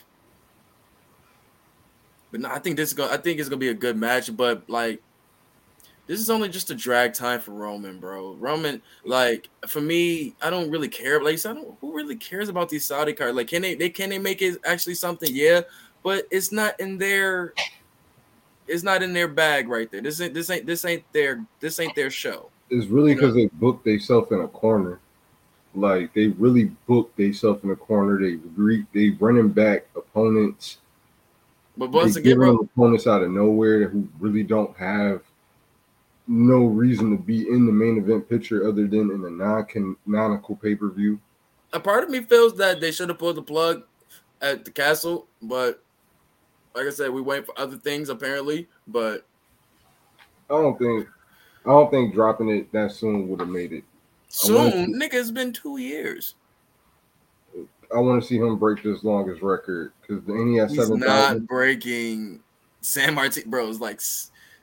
[2.32, 3.12] But no, I think this is going.
[3.12, 4.36] I think it's gonna be a good match.
[4.36, 5.00] But like,
[6.08, 8.34] this is only just a drag time for Roman, bro.
[8.34, 11.22] Roman, like for me, I don't really care.
[11.22, 13.36] Like, so I don't, who really cares about these Saudi cards?
[13.36, 13.76] Like, can they?
[13.76, 15.28] They can they make it actually something?
[15.32, 15.60] Yeah,
[16.02, 17.54] but it's not in their.
[18.66, 20.00] It's not in their bag right there.
[20.00, 20.34] This ain't.
[20.34, 20.66] This ain't.
[20.66, 21.44] This ain't their.
[21.60, 22.50] This ain't their show.
[22.70, 25.00] It's really You know- because they booked themselves in a corner.
[25.74, 28.18] Like they really booked themselves in a corner.
[28.20, 30.78] They re- they running back opponents.
[31.76, 35.22] But once again, bro, opponents out of nowhere who really don't have
[36.28, 41.20] no reason to be in the main event picture other than in a non-canonical pay-per-view.
[41.74, 43.82] a part of me feels that they should have pulled the plug
[44.40, 45.82] at the castle, but
[46.74, 48.68] like I said, we wait for other things apparently.
[48.86, 49.26] But
[50.50, 51.08] I don't think
[51.64, 53.84] I don't think dropping it that soon would have made it.
[54.28, 56.34] Soon, nigga, it's been two years.
[57.94, 60.98] I want to see him break this longest record because then he has He's seven
[60.98, 61.46] not thousand.
[61.46, 62.40] breaking
[62.80, 63.68] San Martin, bro.
[63.68, 64.00] It's like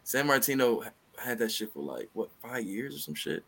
[0.06, 0.84] Sammartino
[1.18, 3.44] had that shit for like what five years or some shit.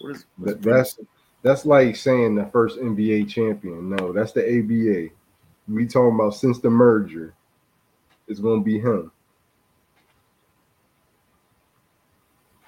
[0.00, 0.98] What is That, that's
[1.42, 3.90] that's like saying the first NBA champion.
[3.90, 5.14] No, that's the ABA.
[5.68, 7.34] We talking about since the merger.
[8.28, 9.10] It's gonna be him.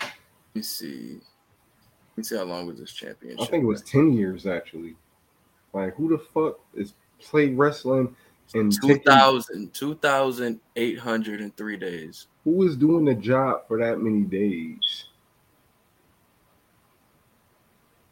[0.01, 0.11] Let
[0.55, 1.21] me see.
[2.13, 3.41] Let me see how long was this championship?
[3.41, 4.95] I think it was ten years actually.
[5.73, 8.15] Like who the fuck is played wrestling
[8.55, 12.27] in taking- 2000, 2,803 days.
[12.45, 15.07] who is doing the job for that many days?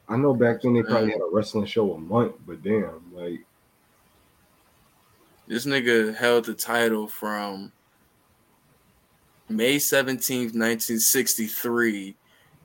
[0.09, 3.45] I know back then they probably had a wrestling show a month, but damn, like
[5.47, 7.73] This nigga held the title from
[9.49, 12.17] May 17th, 1963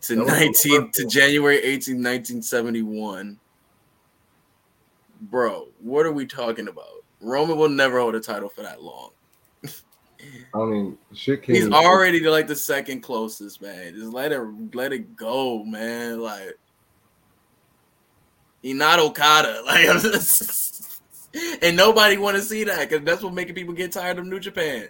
[0.02, 1.06] to That was a 19 to.
[1.08, 3.40] January 18th, 1971.
[5.22, 7.04] Bro, what are we talking about?
[7.20, 9.10] Roman will never hold a title for that long.
[10.54, 11.56] I mean, shit came.
[11.56, 13.96] He's already like the second closest, man.
[13.96, 14.42] Just let it
[14.74, 16.22] let it go, man.
[16.22, 16.58] Like
[18.62, 19.86] he not Okada, like,
[21.62, 24.40] and nobody want to see that because that's what making people get tired of New
[24.40, 24.88] Japan.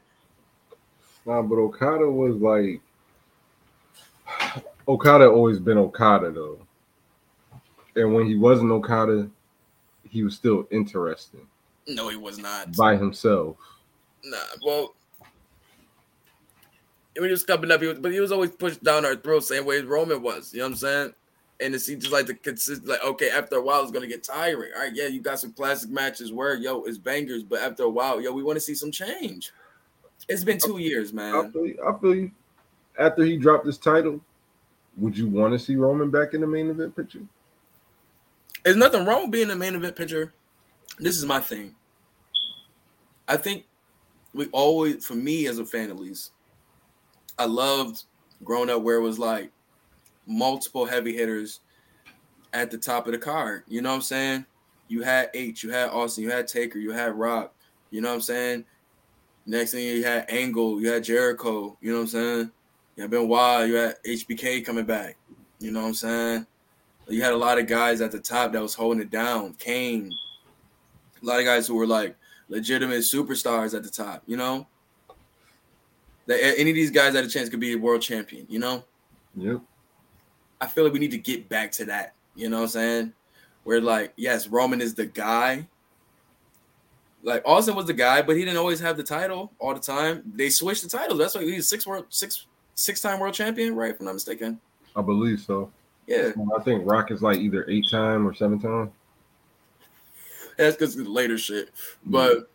[1.26, 2.82] Nah, but Okada was like
[4.88, 6.60] Okada always been Okada though.
[7.96, 9.30] And when he wasn't Okada,
[10.08, 11.46] he was still interesting
[11.88, 12.76] No, he was not.
[12.78, 13.58] by himself.
[14.24, 14.94] Nah, well,
[17.16, 19.66] he was coming up, he was, but he was always pushed down our throat, same
[19.66, 20.54] way as Roman was.
[20.54, 21.14] You know what I'm saying?
[21.60, 24.72] And see just like the consist, like okay, after a while, it's gonna get tiring.
[24.76, 27.90] All right, yeah, you got some classic matches where yo, it's bangers, but after a
[27.90, 29.52] while, yo, we want to see some change.
[30.30, 31.52] It's been two years, I man.
[31.52, 31.84] feel you.
[31.84, 32.32] I feel you.
[33.00, 34.22] After he dropped his title,
[34.98, 37.22] would you want to see Roman back in the main event picture?
[38.64, 40.34] There's nothing wrong with being the main event picture.
[41.00, 41.76] This is my thing.
[43.28, 43.66] I think
[44.34, 46.32] we always, for me as a fan at least,
[47.38, 48.04] I loved
[48.44, 49.52] growing up where it was like
[50.28, 51.62] multiple heavy hitters
[52.54, 53.64] at the top of the card.
[53.68, 54.46] You know what I'm saying?
[54.88, 57.54] You had H, you had Austin, you had Taker, you had Rock.
[57.90, 58.66] You know what I'm saying?
[59.46, 61.78] Next thing you had Angle, you had Jericho.
[61.82, 62.52] You know what I'm saying?
[62.96, 65.18] You had Benoit, you had HBK coming back.
[65.60, 66.48] You know what I'm saying?
[67.10, 69.54] You had a lot of guys at the top that was holding it down.
[69.54, 70.14] Kane,
[71.22, 72.16] a lot of guys who were like
[72.50, 74.24] legitimate superstars at the top.
[74.26, 74.68] You know,
[76.26, 78.46] that any of these guys had a chance could be a world champion.
[78.50, 78.84] You know,
[79.36, 79.62] Yep.
[80.60, 82.14] I feel like we need to get back to that.
[82.36, 83.14] You know what I'm saying?
[83.64, 85.68] Where like, yes, Roman is the guy.
[87.24, 90.24] Like Austin was the guy, but he didn't always have the title all the time.
[90.36, 91.20] They switched the titles.
[91.20, 93.92] That's why he's six world six six time world champion, right?
[93.92, 94.60] If I'm not mistaken.
[94.96, 95.72] I believe so.
[96.06, 98.92] Yeah, I think Rock is like either eight time or seven time.
[100.58, 101.68] that's because of the later shit.
[101.68, 102.12] Mm-hmm.
[102.12, 102.50] But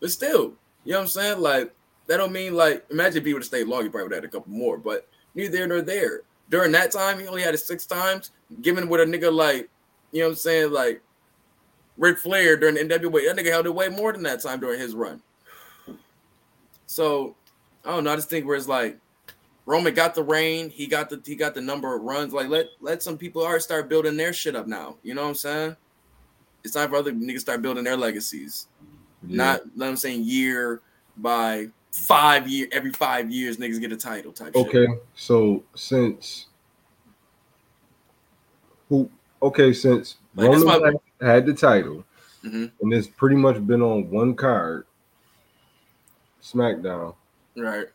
[0.00, 1.40] but still, you know what I'm saying?
[1.40, 1.72] Like
[2.08, 4.24] that don't mean like imagine if he would have stayed long, he probably would have
[4.24, 4.76] had a couple more.
[4.76, 6.22] But neither there nor there.
[6.48, 8.30] During that time, he only had it six times.
[8.62, 9.68] Given with a nigga like,
[10.12, 11.02] you know what I'm saying, like
[11.96, 14.78] Ric Flair during the NWA, that nigga held it way more than that time during
[14.78, 15.20] his run.
[16.86, 17.34] So
[17.84, 18.12] I don't know.
[18.12, 18.98] I just think where it's like
[19.64, 22.32] Roman got the reign, he got the he got the number of runs.
[22.32, 24.96] Like let let some people already start building their shit up now.
[25.02, 25.76] You know what I'm saying?
[26.62, 28.68] It's time for other niggas start building their legacies.
[29.26, 29.36] Yeah.
[29.36, 30.80] Not let them saying year
[31.16, 34.54] by five year every five years niggas get a title type.
[34.54, 35.04] Okay, shit.
[35.14, 36.46] so since
[38.88, 39.10] who?
[39.42, 42.04] Okay, since like, Roman my, had the title,
[42.44, 42.66] mm-hmm.
[42.80, 44.86] and it's pretty much been on one card,
[46.42, 47.14] SmackDown.
[47.56, 47.86] Right.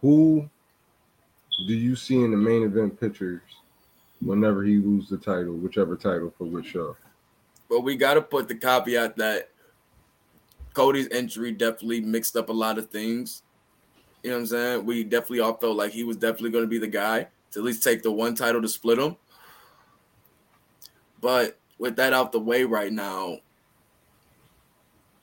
[0.00, 0.48] Who
[1.66, 3.42] do you see in the main event pictures
[4.22, 6.96] whenever he loses the title, whichever title for which show?
[7.68, 9.49] Well, we got to put the caveat that
[10.74, 13.42] Cody's injury definitely mixed up a lot of things.
[14.22, 14.86] You know what I'm saying?
[14.86, 17.64] We definitely all felt like he was definitely going to be the guy to at
[17.64, 19.16] least take the one title to split them.
[21.20, 23.38] But with that out the way right now,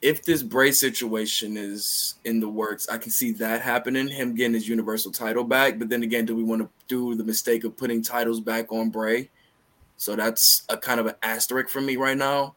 [0.01, 4.53] if this Bray situation is in the works, I can see that happening, him getting
[4.53, 5.79] his universal title back.
[5.79, 8.89] But then again, do we want to do the mistake of putting titles back on
[8.89, 9.29] Bray?
[9.97, 12.55] So that's a kind of an asterisk for me right now.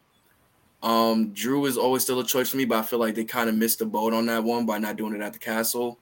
[0.82, 3.48] Um, Drew is always still a choice for me, but I feel like they kind
[3.48, 5.98] of missed the boat on that one by not doing it at the castle.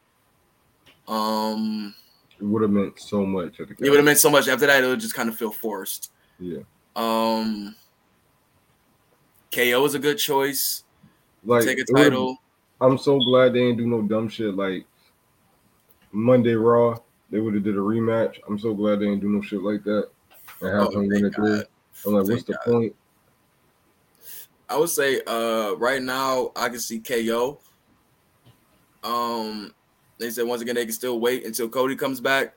[1.09, 1.95] Um,
[2.39, 3.87] it would have meant so much at the castle.
[3.87, 4.47] It would have meant so much.
[4.47, 6.13] After that, it would just kind of feel forced.
[6.39, 6.61] Yeah.
[6.95, 7.75] Um,
[9.51, 10.85] KO is a good choice.
[11.45, 12.37] Like take a title.
[12.81, 14.87] I'm so glad they didn't do no dumb shit like
[16.13, 16.99] Monday Raw.
[17.31, 18.39] They would have did a rematch.
[18.49, 20.09] I'm so glad they didn't do no shit like that
[20.61, 21.65] and have oh, him win it there.
[22.07, 22.73] I'm like, thank what's the God.
[22.73, 22.97] point?
[24.69, 27.61] I would say uh right now I can see KO.
[29.03, 29.75] Um
[30.19, 32.55] they said once again they can still wait until Cody comes back.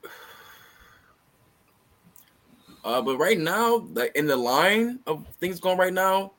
[2.84, 6.34] Uh but right now, like in the line of things going right now,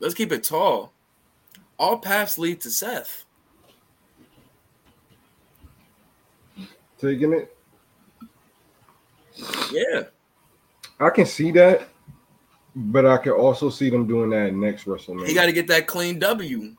[0.00, 0.92] let's keep it tall.
[1.78, 3.24] All paths lead to Seth.
[6.98, 7.56] Taking it.
[9.70, 10.04] Yeah.
[10.98, 11.88] I can see that.
[12.78, 15.26] But I could also see them doing that next WrestleMania.
[15.26, 16.76] He got to get that clean W.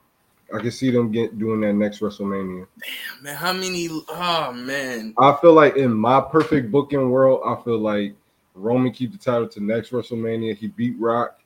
[0.53, 2.67] I can see them get doing that next WrestleMania.
[2.79, 3.89] Damn, man, how many?
[3.89, 8.13] Oh man, I feel like in my perfect booking world, I feel like
[8.53, 10.55] Roman keep the title to next WrestleMania.
[10.55, 11.39] He beat Rock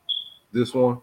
[0.52, 1.02] this one,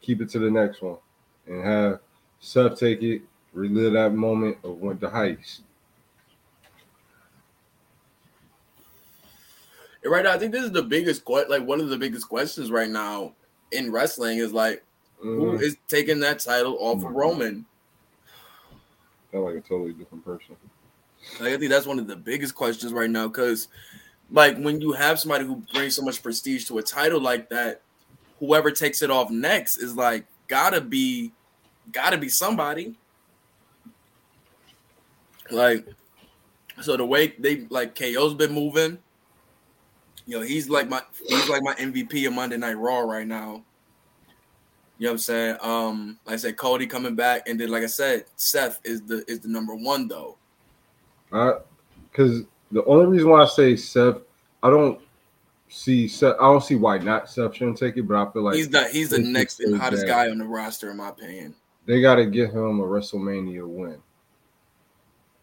[0.00, 0.98] keep it to the next one,
[1.46, 2.00] and have
[2.40, 3.22] Seth take it,
[3.52, 5.62] relive that moment of when the heist.
[10.10, 12.88] Right now, I think this is the biggest like one of the biggest questions right
[12.88, 13.32] now
[13.72, 14.82] in wrestling is like,
[15.24, 15.36] mm.
[15.36, 17.64] who is taking that title off of Roman?
[19.32, 20.56] Felt like a totally different person.
[21.40, 23.68] Like, I think that's one of the biggest questions right now because,
[24.30, 27.82] like, when you have somebody who brings so much prestige to a title like that,
[28.38, 31.32] whoever takes it off next is like gotta be,
[31.90, 32.94] gotta be somebody.
[35.50, 35.86] Like,
[36.80, 38.98] so the way they like KO's been moving,
[40.26, 43.62] Yo, he's like my he's like my MVP of Monday Night Raw right now.
[44.98, 45.56] You know what I'm saying?
[45.60, 49.24] Um, like I said, Cody coming back, and then like I said, Seth is the
[49.28, 50.36] is the number one though.
[51.32, 51.60] Uh,
[52.10, 54.16] because the only reason why I say Seth,
[54.62, 55.00] I don't
[55.68, 56.36] see Seth.
[56.40, 58.88] I don't see why not Seth shouldn't take it, but I feel like he's the
[58.88, 61.54] he's the next and hottest guy on the roster, in my opinion.
[61.84, 64.02] They got to give him a WrestleMania win.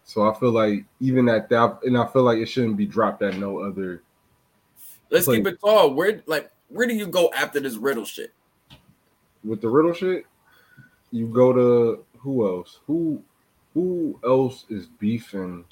[0.04, 3.22] So I feel like even at that, and I feel like it shouldn't be dropped
[3.22, 4.02] at no other
[5.10, 5.94] Let's keep it tall.
[5.94, 8.32] Where like where do you go after this riddle shit?
[9.44, 10.26] With the riddle shit,
[11.10, 12.80] you go to who else?
[12.86, 13.22] Who
[13.74, 15.64] who else is beefing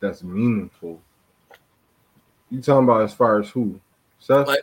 [0.00, 1.00] that's meaningful?
[2.50, 3.80] You talking about as far as who?
[4.18, 4.46] Seth?
[4.46, 4.62] Like,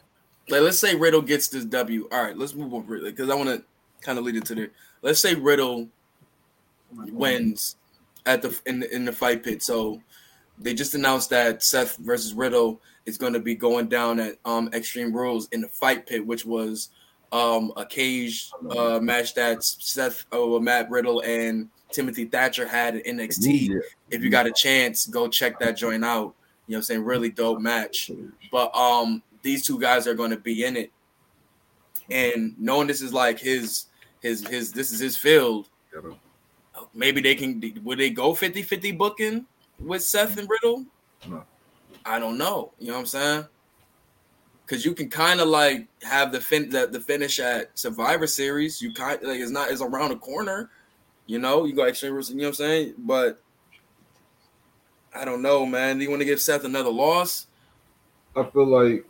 [0.50, 2.08] like let's say Riddle gets this W.
[2.12, 3.64] All right, let's move on because I want to
[4.02, 4.72] kind of lead it to there.
[5.02, 5.88] Let's say Riddle
[6.92, 7.78] wins
[8.26, 9.64] at the in the, in the fight pit.
[9.64, 10.02] So
[10.60, 14.70] they just announced that Seth versus Riddle is going to be going down at um,
[14.74, 16.90] Extreme Rules in the fight pit, which was
[17.32, 23.18] um, a cage uh, match that Seth, uh, Matt Riddle, and Timothy Thatcher had in
[23.18, 23.70] NXT.
[23.70, 23.80] Yeah.
[24.10, 26.34] If you got a chance, go check that joint out.
[26.68, 28.10] You know, what I'm saying really dope match.
[28.52, 30.92] But um, these two guys are going to be in it,
[32.10, 33.86] and knowing this is like his
[34.22, 35.70] his his this is his field.
[36.94, 37.62] Maybe they can.
[37.84, 39.46] Would they go 50-50 booking?
[39.80, 40.86] With Seth and Riddle?
[41.28, 41.44] No.
[42.06, 42.72] I don't know.
[42.80, 43.46] You know what I'm saying?
[44.66, 48.82] Because you can kind of like have the fin the, the finish at Survivor Series.
[48.82, 50.70] You kind like it's not it's around the corner.
[51.28, 52.14] You know, you go extreme.
[52.14, 52.94] You know what I'm saying?
[52.98, 53.42] But
[55.14, 55.98] I don't know, man.
[55.98, 57.48] Do you want to give Seth another loss?
[58.36, 59.06] I feel like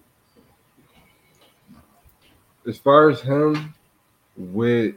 [2.67, 3.73] as far as him
[4.37, 4.95] with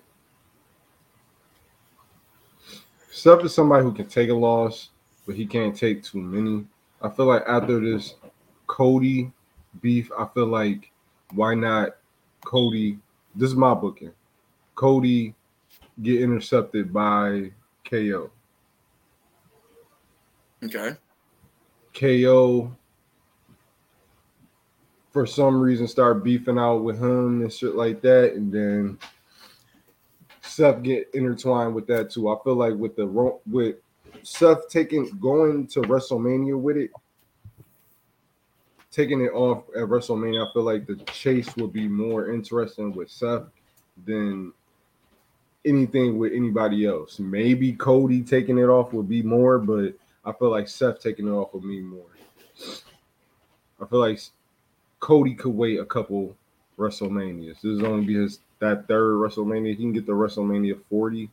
[3.11, 4.90] Seth is somebody who can take a loss,
[5.29, 6.64] but he can't take too many.
[7.03, 8.14] I feel like after this
[8.67, 9.31] Cody
[9.83, 10.91] beef, I feel like
[11.35, 11.99] why not
[12.47, 12.99] Cody?
[13.35, 14.12] This is my booking.
[14.75, 15.35] Cody
[16.03, 17.53] get intercepted by
[17.85, 18.31] KO.
[20.64, 20.97] Okay.
[21.93, 22.75] KO
[25.11, 28.99] for some reason start beefing out with him and shit like that, and then
[30.41, 32.31] Seth get intertwined with that too.
[32.31, 33.07] I feel like with the
[33.47, 33.77] with
[34.29, 36.91] Seth taking going to WrestleMania with it,
[38.91, 43.11] taking it off at WrestleMania, I feel like the chase would be more interesting with
[43.11, 43.45] Seth
[44.05, 44.53] than
[45.64, 47.19] anything with anybody else.
[47.19, 51.33] Maybe Cody taking it off would be more, but I feel like Seth taking it
[51.33, 52.11] off would be more.
[53.81, 54.21] I feel like
[55.01, 56.37] Cody could wait a couple
[56.79, 57.62] WrestleManias.
[57.62, 59.71] This is only be his that third WrestleMania.
[59.71, 61.31] He can get the WrestleMania 40.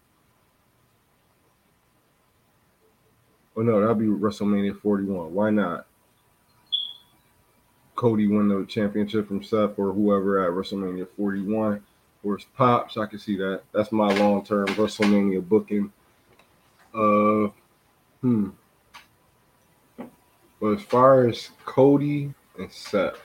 [3.58, 5.34] Oh no, that'll be WrestleMania 41.
[5.34, 5.88] Why not?
[7.96, 11.82] Cody win the championship from Seth or whoever at WrestleMania 41
[12.24, 12.98] or his pops.
[12.98, 13.62] I can see that.
[13.72, 15.92] That's my long term WrestleMania booking.
[16.94, 17.50] Uh,
[18.22, 18.50] hmm.
[20.60, 23.20] But as far as Cody and Seth,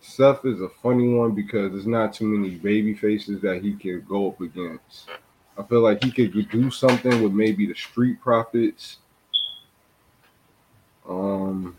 [0.00, 4.04] Seth is a funny one because there's not too many baby faces that he can
[4.06, 5.08] go up against.
[5.56, 8.98] I feel like he could do something with maybe the Street Profits.
[11.08, 11.76] Um,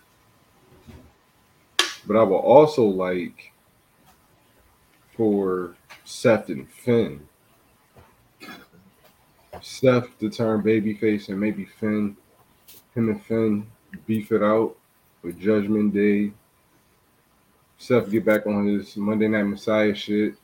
[2.08, 3.52] but I would also like
[5.16, 7.28] for Seth and Finn.
[9.62, 12.16] Seth to turn babyface and maybe Finn,
[12.94, 13.68] him and Finn
[14.06, 14.76] beef it out
[15.24, 16.32] with Judgment Day.
[17.78, 20.36] Seth get back on his Monday Night Messiah shit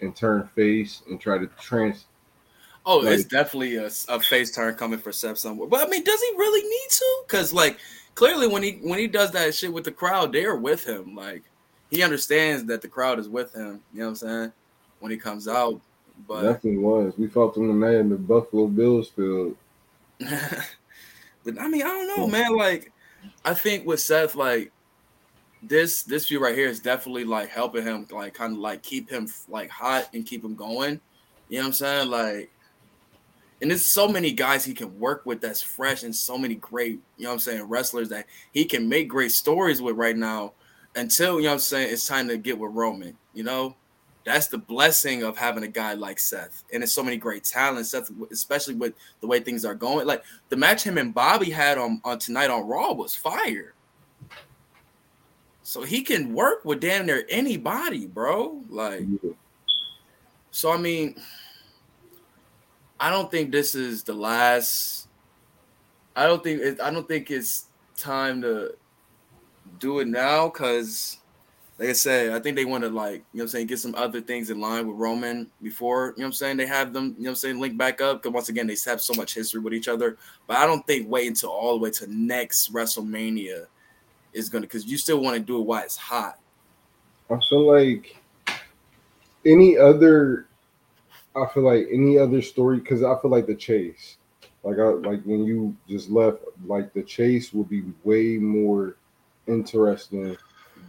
[0.00, 2.06] and turn face and try to trans.
[2.86, 5.68] Oh, like, it's definitely a, a face turn coming for Seth somewhere.
[5.68, 7.22] But I mean, does he really need to?
[7.26, 7.78] Because like
[8.14, 11.14] clearly when he when he does that shit with the crowd, they're with him.
[11.14, 11.42] Like
[11.90, 13.80] he understands that the crowd is with him.
[13.92, 14.52] You know what I'm saying?
[15.00, 15.80] When he comes out,
[16.26, 17.14] but definitely was.
[17.18, 19.56] We fought them tonight in the Buffalo Bills field.
[20.18, 22.56] but I mean, I don't know, man.
[22.56, 22.92] Like,
[23.44, 24.72] I think with Seth, like
[25.62, 29.10] this this view right here is definitely like helping him, like kind of like keep
[29.10, 31.00] him like hot and keep him going.
[31.48, 32.10] You know what I'm saying?
[32.10, 32.50] Like,
[33.60, 37.00] and there's so many guys he can work with that's fresh and so many great,
[37.16, 40.52] you know what I'm saying, wrestlers that he can make great stories with right now
[40.96, 43.76] until you know what I'm saying it's time to get with Roman, you know.
[44.22, 46.62] That's the blessing of having a guy like Seth.
[46.72, 50.06] And there's so many great talents, Seth, especially with the way things are going.
[50.06, 53.72] Like the match him and Bobby had on, on tonight on Raw was fire.
[55.62, 58.62] So he can work with damn near anybody, bro.
[58.68, 59.04] Like,
[60.50, 61.14] so I mean,
[63.00, 65.08] I don't think this is the last.
[66.14, 67.64] I don't think it, I don't think it's
[67.96, 68.74] time to
[69.78, 71.16] do it now because,
[71.78, 73.78] like I said, I think they want to like you know what I'm saying get
[73.78, 76.92] some other things in line with Roman before you know what I'm saying they have
[76.92, 79.14] them you know what I'm saying link back up because once again they have so
[79.14, 80.18] much history with each other.
[80.46, 83.64] But I don't think wait until all the way to next WrestleMania
[84.34, 86.38] is gonna because you still want to do it while it's hot.
[87.30, 88.14] I feel like
[89.46, 90.49] any other
[91.36, 94.16] I feel like any other story because I feel like the chase,
[94.64, 98.96] like I like when you just left, like the chase will be way more
[99.46, 100.36] interesting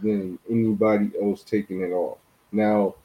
[0.02, 2.18] than anybody else taking it off.
[2.50, 2.96] Now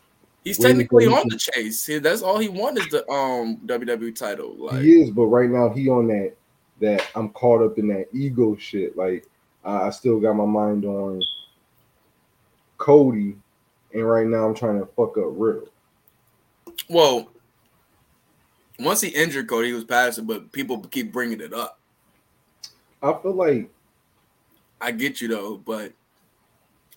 [0.43, 1.89] he's technically on the chase.
[2.01, 4.55] That's all he wants is the um WWE title.
[4.57, 6.33] Like he is, but right now he on that
[6.79, 8.97] that I'm caught up in that ego shit.
[8.97, 9.27] Like
[9.63, 11.21] I still got my mind on
[12.77, 13.35] Cody,
[13.93, 15.69] and right now I'm trying to fuck up Riddle.
[16.89, 17.29] Well,
[18.79, 21.79] once he injured Cody, he was passing, but people keep bringing it up.
[23.01, 23.69] I feel like
[24.81, 25.93] I get you though, but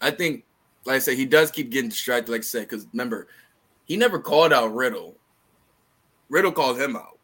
[0.01, 0.45] I think,
[0.85, 2.31] like I said, he does keep getting distracted.
[2.31, 3.29] Like I said, because remember,
[3.85, 5.17] he never called out Riddle.
[6.29, 7.19] Riddle called him out,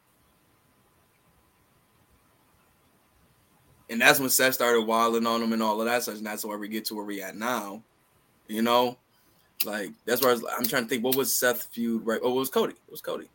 [3.88, 6.16] and that's when Seth started wilding on him and all of that such.
[6.16, 7.82] And that's where we get to where we at now.
[8.48, 8.98] You know,
[9.64, 11.04] like that's where I am trying to think.
[11.04, 12.04] What was Seth feud?
[12.04, 12.20] Right?
[12.22, 12.74] Oh, it was Cody.
[12.74, 13.28] It was Cody.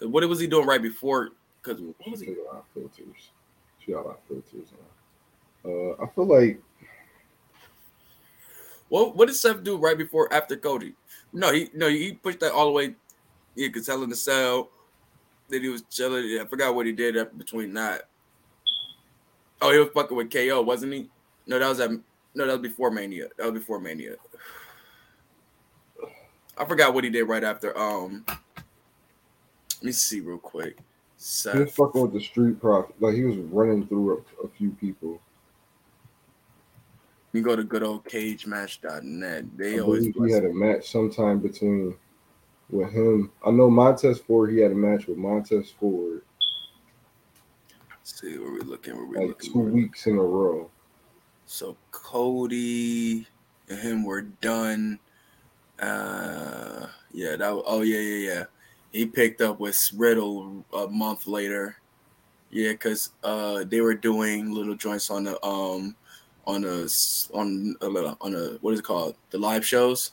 [0.00, 1.30] What was he doing right before?
[1.62, 2.32] Because what was he?
[2.32, 3.30] A lot of filters.
[3.84, 4.68] She got a lot of filters.
[5.64, 6.60] Uh, I feel like.
[8.88, 10.94] What what did Seth do right before after Cody?
[11.32, 12.94] No, he no he pushed that all the way.
[13.54, 14.70] He could Hell in the Cell.
[15.48, 16.40] Then he was chilling.
[16.40, 18.08] I forgot what he did between that.
[19.62, 21.08] Oh, he was fucking with KO, wasn't he?
[21.46, 23.28] No, that was at no, that was before Mania.
[23.38, 24.16] That was before Mania.
[26.58, 27.76] I forgot what he did right after.
[27.76, 30.78] Um, let me see real quick.
[31.16, 31.54] Seth.
[31.54, 32.94] He was fucking with the street profit.
[33.00, 35.20] Like he was running through a, a few people.
[37.32, 39.44] You go to good old cagematch.net.
[39.58, 41.94] They I always he had a match sometime between
[42.70, 43.30] with him.
[43.44, 44.50] I know Montez Ford.
[44.50, 46.22] He had a match with Montez Ford.
[47.90, 48.96] Let's see where we looking.
[48.96, 50.70] Where we like looking, two weeks in a row.
[51.44, 53.26] So Cody
[53.68, 54.98] and him were done.
[55.78, 57.62] Uh, yeah, that.
[57.66, 58.44] Oh yeah, yeah, yeah.
[58.92, 61.76] He picked up with Riddle a month later.
[62.50, 65.96] Yeah, because uh, they were doing little joints on the um
[66.46, 66.86] on a
[67.34, 70.12] on a on a what is it called the live shows.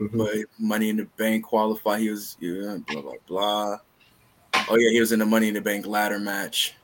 [0.00, 0.18] Mm-hmm.
[0.18, 1.98] But Money in the Bank qualify.
[1.98, 3.78] He was yeah blah blah blah.
[4.68, 6.74] Oh yeah, he was in the Money in the Bank ladder match.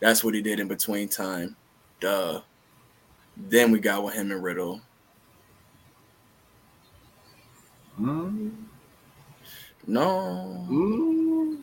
[0.00, 1.56] That's what he did in between time.
[2.00, 2.40] Duh.
[3.36, 4.80] Then we got with him and Riddle.
[8.00, 8.52] Mm.
[9.86, 10.66] No.
[10.70, 11.58] Mm.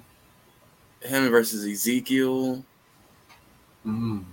[1.01, 2.63] Him versus Ezekiel.
[3.85, 4.23] Mm.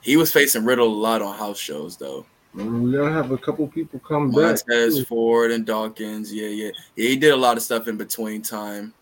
[0.00, 2.26] He was facing Riddle a lot on house shows, though.
[2.54, 4.76] We gotta have a couple people come Montez, back.
[4.76, 6.32] Montez, Ford, and Dawkins.
[6.32, 7.08] Yeah, yeah, yeah.
[7.08, 8.94] He did a lot of stuff in between time.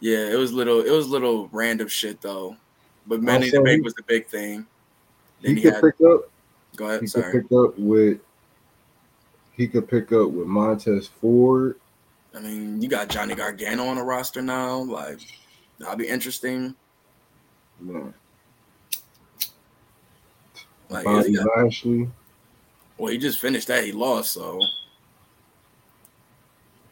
[0.00, 0.80] Yeah, it was little.
[0.80, 2.56] It was little random shit though.
[3.06, 4.66] But in the Bank was the big thing.
[5.42, 6.30] Then he, he could had, pick up.
[6.76, 7.00] Go ahead.
[7.00, 7.32] He sorry.
[7.32, 8.18] could pick up with.
[9.56, 11.76] He could pick up with Montez Ford.
[12.34, 14.78] I mean, you got Johnny Gargano on the roster now.
[14.78, 15.20] Like,
[15.78, 16.74] that'll be interesting.
[17.86, 18.04] Yeah.
[20.88, 22.08] Like, Bobby got, Lashley.
[22.96, 23.84] Well, he just finished that.
[23.84, 24.60] He lost, so.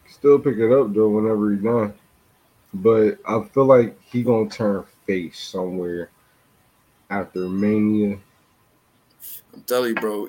[0.07, 1.93] Still pick it up though whenever he done.
[2.73, 6.09] But I feel like he gonna turn face somewhere
[7.09, 8.19] after Mania.
[9.53, 10.27] I'm telling you, bro.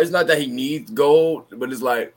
[0.00, 2.14] It's not that he needs gold, but it's like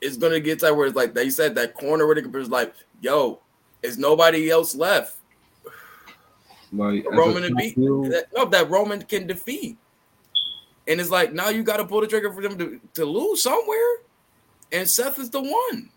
[0.00, 3.40] it's gonna get to where it's like they said that corner where the like, yo,
[3.82, 5.16] is nobody else left.
[6.72, 9.78] Like Roman to beat that, no, that Roman can defeat.
[10.88, 13.42] And it's like now you got to pull the trigger for them to, to lose
[13.42, 13.98] somewhere,
[14.72, 15.90] and Seth is the one.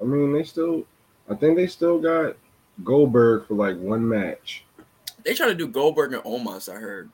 [0.00, 0.84] I mean, they still,
[1.28, 2.36] I think they still got
[2.82, 4.64] Goldberg for like one match.
[5.24, 6.72] They try to do Goldberg and Omos.
[6.72, 7.10] I heard.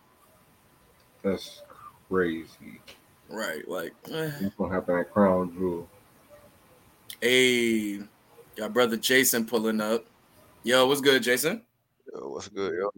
[1.22, 1.62] That's
[2.08, 2.80] crazy.
[3.30, 4.30] Right, like eh.
[4.40, 5.88] that's gonna happen at Crown Jewel.
[7.20, 8.00] Hey,
[8.56, 10.04] got brother Jason pulling up.
[10.64, 11.62] Yo, what's good, Jason?
[12.12, 12.90] Yo, what's good, yo?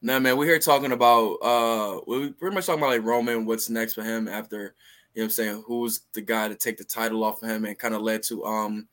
[0.00, 3.68] Nah, man, we're here talking about uh we pretty much talking about like Roman, what's
[3.68, 4.74] next for him after
[5.14, 7.78] you know I'm saying, who's the guy to take the title off of him and
[7.78, 8.88] kind of led to um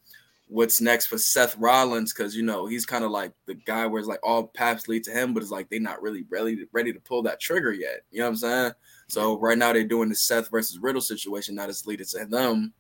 [0.48, 4.00] what's next for Seth Rollins because you know he's kind of like the guy where
[4.00, 6.92] it's like all paths lead to him, but it's like they're not really ready ready
[6.92, 8.02] to pull that trigger yet.
[8.12, 8.72] You know what I'm saying?
[9.12, 11.56] So right now they're doing the Seth versus Riddle situation.
[11.56, 12.72] Now that's leading to them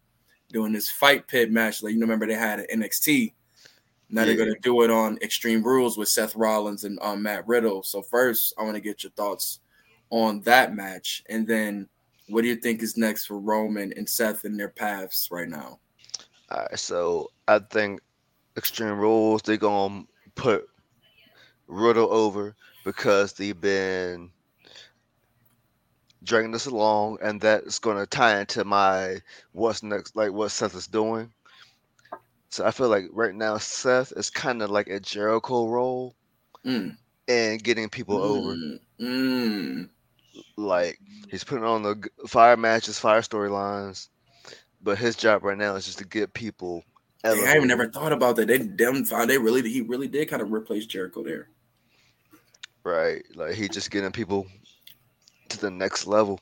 [0.49, 1.83] doing this fight pit match.
[1.83, 3.33] Like you remember they had an NXT.
[4.09, 4.27] Now yeah.
[4.27, 7.83] they're gonna do it on Extreme Rules with Seth Rollins and um, Matt Riddle.
[7.83, 9.59] So first, I want to get your thoughts
[10.09, 11.89] on that match, and then
[12.29, 15.79] what do you think is next for Roman and Seth in their paths right now?
[16.49, 17.99] All right, so I think
[18.55, 20.05] Extreme Rules they're gonna
[20.35, 20.65] put
[21.67, 22.55] Riddle over
[22.85, 24.31] because they've been
[26.23, 29.17] dragging this along, and that's gonna tie into my
[29.51, 31.31] what's next, like what Seth is doing.
[32.49, 36.15] So I feel like right now Seth is kind of like a Jericho role
[36.65, 36.95] mm.
[37.27, 38.23] and getting people mm.
[38.23, 38.79] over.
[38.99, 39.89] Mm.
[40.57, 40.99] Like
[41.29, 44.09] he's putting on the fire matches, fire storylines,
[44.81, 46.83] but his job right now is just to get people.
[47.23, 48.47] Hey, I even never thought about that.
[48.47, 51.49] They them found they really he really did kind of replace Jericho there.
[52.83, 54.47] Right, like he just getting people
[55.51, 56.39] to the next level.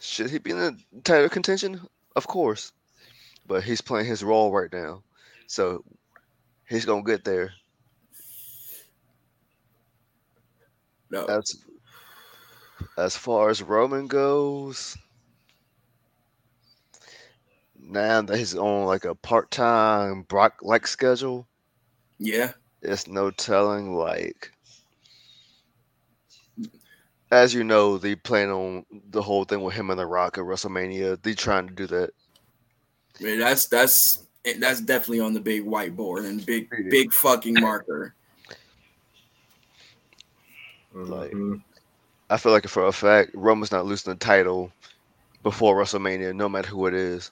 [0.00, 1.80] Should he be in the title contention?
[2.16, 2.72] Of course,
[3.46, 5.02] but he's playing his role right now,
[5.46, 5.84] so
[6.68, 7.52] he's gonna get there.
[11.10, 11.24] No.
[11.26, 11.56] As
[12.96, 14.96] as far as Roman goes,
[17.78, 21.46] now that he's on like a part time Brock like schedule,
[22.18, 22.52] yeah,
[22.82, 23.94] it's no telling.
[23.94, 24.52] Like,
[27.30, 30.44] as you know, they plan on the whole thing with him and The Rock at
[30.44, 31.20] WrestleMania.
[31.22, 32.10] They trying to do that.
[33.20, 34.26] Man, that's that's
[34.58, 38.14] that's definitely on the big whiteboard and big big fucking marker.
[40.92, 41.56] Like, mm-hmm.
[42.30, 44.72] I feel like for a fact, Roman's not losing the title
[45.42, 47.30] before WrestleMania, no matter who it is.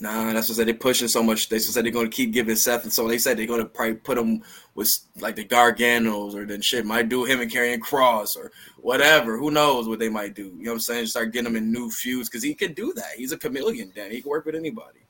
[0.00, 1.48] Nah, that's what they pushing so much.
[1.48, 3.66] They said they're going to keep giving Seth, and so they said they're going to
[3.66, 4.42] probably put him
[4.74, 9.36] with like the Garganos or then shit might do him and Karrion Kross or whatever.
[9.36, 10.46] Who knows what they might do?
[10.56, 11.06] You know what I'm saying?
[11.06, 13.12] Start getting him in new feuds because he could do that.
[13.16, 13.92] He's a chameleon.
[13.94, 15.00] Dan, he can work with anybody.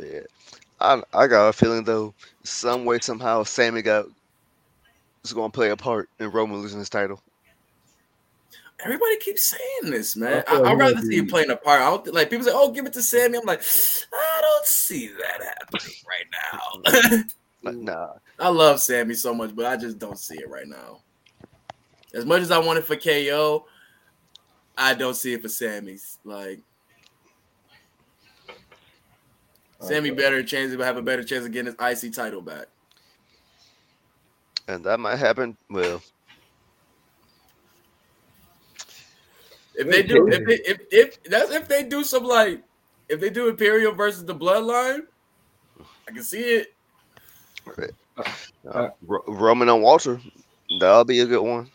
[0.00, 0.20] Yeah,
[0.80, 2.14] I I got a feeling though,
[2.44, 4.06] some way somehow Sami got
[5.24, 7.20] is going to play a part in Roman losing his title.
[8.84, 10.42] Everybody keeps saying this, man.
[10.48, 11.80] I, would rather see him playing a part.
[11.80, 13.62] I don't think, like people say, "Oh, give it to Sami." I'm like,
[14.12, 17.22] I don't see that happening right
[17.62, 17.72] now.
[17.72, 18.08] nah,
[18.38, 21.00] I love Sami so much, but I just don't see it right now.
[22.12, 23.66] As much as I want it for KO,
[24.76, 26.18] I don't see it for Sami's.
[26.24, 26.60] Like,
[29.80, 32.66] Sami better chance to have a better chance of getting his IC title back.
[34.68, 35.56] And that might happen.
[35.70, 36.02] Well,
[39.74, 42.62] If they do, if they, if if that's if they do some like
[43.08, 45.02] if they do Imperium versus the Bloodline,
[46.08, 46.74] I can see it.
[48.70, 50.20] Uh, Roman and Walter,
[50.78, 51.70] that'll be a good one.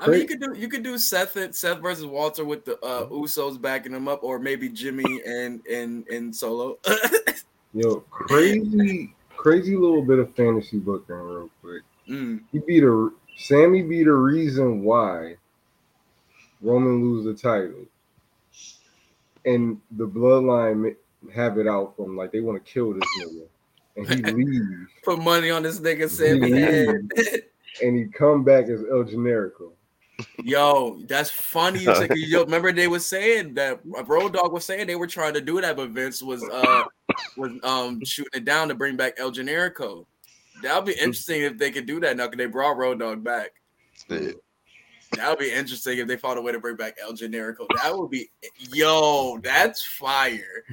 [0.00, 2.78] I mean, you could do you could do Seth and Seth versus Walter with the
[2.84, 6.78] uh, Usos backing them up, or maybe Jimmy and and and Solo.
[7.74, 11.82] Yo, crazy, crazy little bit of fantasy booking real quick.
[12.08, 12.42] Mm.
[12.50, 15.36] He beat a Sami beat a reason why
[16.62, 17.84] Roman lose the title,
[19.44, 20.94] and the bloodline
[21.34, 23.46] have it out from like they want to kill this nigga,
[23.96, 24.90] and he leaves.
[25.04, 27.08] Put money on this nigga Sami head,
[27.82, 29.72] and he come back as El Generico.
[30.36, 31.84] Yo, that's funny.
[32.10, 35.60] Yo, remember they were saying that Road Dog was saying they were trying to do
[35.60, 36.84] that, but Vince was uh
[37.36, 40.06] was um shooting it down to bring back El Generico.
[40.62, 43.52] That'll be interesting if they could do that now because they brought Road Dog back.
[45.16, 47.66] That would be interesting if they found a way to bring back El Generico.
[47.82, 48.30] That would be
[48.72, 50.64] yo, that's fire.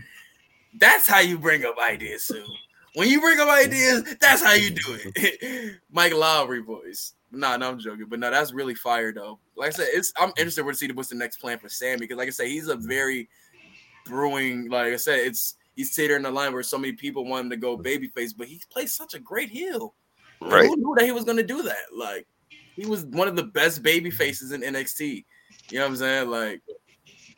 [0.75, 2.45] That's how you bring up ideas, Sue.
[2.95, 5.79] When you bring up ideas, that's how you do it.
[5.91, 7.13] Mike Lowrey voice.
[7.31, 8.07] Nah, no, I'm joking.
[8.09, 9.39] But no, that's really fire though.
[9.55, 12.17] Like I said, it's I'm interested to see what's the next plan for Sami because,
[12.17, 13.29] like I said, he's a very
[14.05, 14.69] brewing.
[14.69, 17.57] Like I said, it's he's teetering the line where so many people want him to
[17.57, 19.93] go babyface, but he plays such a great heel.
[20.41, 20.65] Right.
[20.65, 21.93] Who knew that he was going to do that?
[21.95, 22.25] Like
[22.79, 25.25] he was one of the best baby faces in NXT.
[25.69, 26.29] You know what I'm saying?
[26.29, 26.61] Like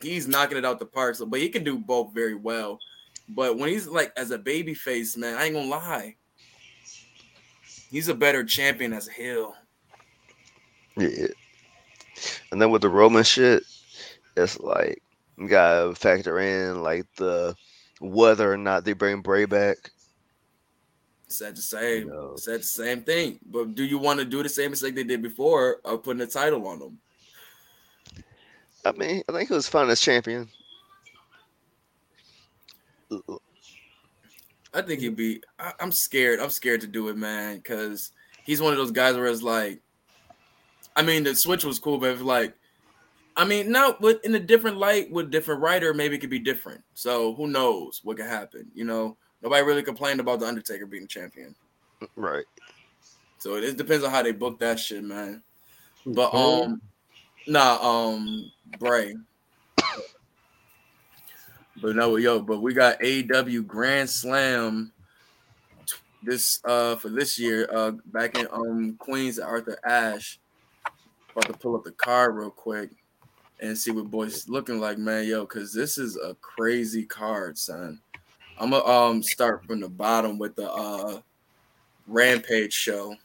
[0.00, 1.16] he's knocking it out the park.
[1.16, 2.78] So, but he can do both very well.
[3.28, 6.16] But when he's like as a baby face, man, I ain't gonna lie.
[7.90, 9.54] He's a better champion as a heel.
[10.96, 11.26] Yeah.
[12.50, 13.64] And then with the Roman shit,
[14.36, 15.02] it's like
[15.38, 17.54] you gotta factor in like the
[18.00, 19.76] whether or not they bring Bray back.
[21.32, 22.08] Said the same.
[22.08, 22.36] No.
[22.36, 23.40] Said the same thing.
[23.44, 26.26] But do you want to do the same mistake they did before of putting a
[26.26, 26.98] title on them?
[28.84, 30.48] I mean, I think it was fun as champion.
[34.74, 35.42] I think he'd be.
[35.58, 36.40] I, am scared.
[36.40, 38.12] I'm scared to do it, man, because
[38.44, 39.80] he's one of those guys where it's like,
[40.96, 42.54] I mean, the switch was cool, but if like,
[43.36, 46.38] I mean, now with in a different light with different writer, maybe it could be
[46.38, 46.82] different.
[46.94, 48.70] So who knows what could happen?
[48.74, 51.54] You know, Nobody really complained about the Undertaker being champion.
[52.16, 52.44] Right.
[53.38, 55.42] So it depends on how they book that shit, man.
[56.06, 56.80] But um,
[57.46, 59.14] nah, um, Bray.
[61.80, 64.92] But no, yo, but we got AEW Grand Slam
[66.22, 70.38] this uh for this year uh back in um Queens at Arthur Ashe.
[71.32, 72.90] About to pull up the card real quick
[73.60, 75.26] and see what boys looking like, man.
[75.26, 77.98] Yo, cause this is a crazy card, son.
[78.62, 81.20] I'm gonna um start from the bottom with the uh
[82.06, 83.16] Rampage show.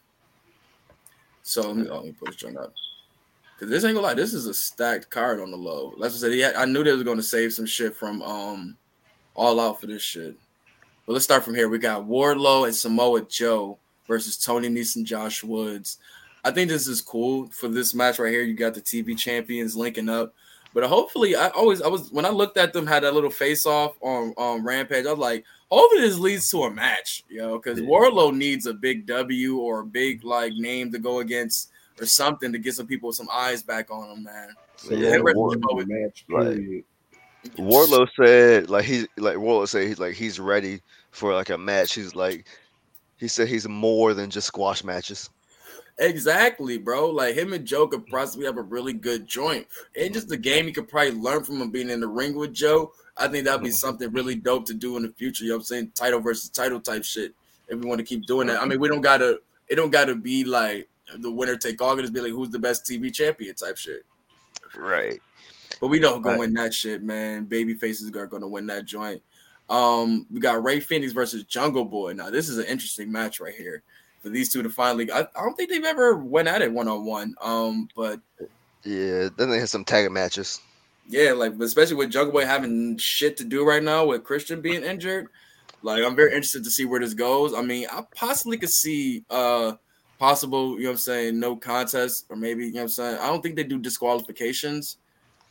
[1.43, 2.73] So let me, oh, let me put this joint up.
[3.59, 5.93] Cause this ain't gonna lie, this is a stacked card on the low.
[5.95, 8.77] Let's just say I knew they was gonna save some shit from um
[9.35, 10.35] all out for this shit.
[11.05, 11.69] But let's start from here.
[11.69, 13.77] We got Wardlow and Samoa Joe
[14.07, 15.99] versus Tony Nese, Josh Woods.
[16.43, 18.41] I think this is cool for this match right here.
[18.41, 20.33] You got the TV champions linking up.
[20.78, 23.65] But hopefully, I always I was when I looked at them had that little face
[23.65, 25.07] off on on Rampage.
[25.07, 27.88] I was like, hopefully this leads to a match, you know, because yeah.
[27.88, 32.51] Wardlow needs a big W or a big like name to go against or something
[32.51, 34.49] to get some people some eyes back on him, man.
[34.75, 36.86] So yeah, Wardlow, match, like,
[37.55, 41.95] Wardlow said like he's like Wardlow said he's like he's ready for like a match.
[41.95, 42.45] He's like
[43.15, 45.32] he said he's more than just squash matches.
[45.99, 47.09] Exactly, bro.
[47.09, 49.67] Like him and Joe could possibly have a really good joint.
[49.99, 52.53] And just the game you could probably learn from him being in the ring with
[52.53, 52.91] Joe.
[53.17, 53.75] I think that'd be mm-hmm.
[53.75, 55.43] something really dope to do in the future.
[55.43, 55.91] You know what I'm saying?
[55.95, 57.33] Title versus title type shit.
[57.67, 58.61] If we want to keep doing that.
[58.61, 60.87] I mean, we don't gotta it don't gotta be like
[61.17, 61.97] the winner take all.
[61.97, 64.05] It just be like who's the best TV champion type shit.
[64.77, 65.19] Right.
[65.81, 66.39] But we don't go right.
[66.39, 67.45] win that shit, man.
[67.45, 69.21] Baby faces are gonna win that joint.
[69.69, 72.13] Um, we got Rey Fenix versus Jungle Boy.
[72.13, 73.83] Now, this is an interesting match right here
[74.28, 75.11] for these two to finally.
[75.11, 77.36] I, I don't think they've ever went at it one on one.
[77.41, 78.19] Um, but
[78.84, 80.59] Yeah, then they had some tag matches.
[81.07, 84.84] yeah, like especially with Jungle Boy having shit to do right now with Christian being
[84.84, 85.28] injured.
[85.82, 87.53] Like I'm very interested to see where this goes.
[87.53, 89.73] I mean, I possibly could see uh
[90.19, 93.17] possible, you know what I'm saying, no contest, or maybe you know what I'm saying.
[93.19, 94.97] I don't think they do disqualifications,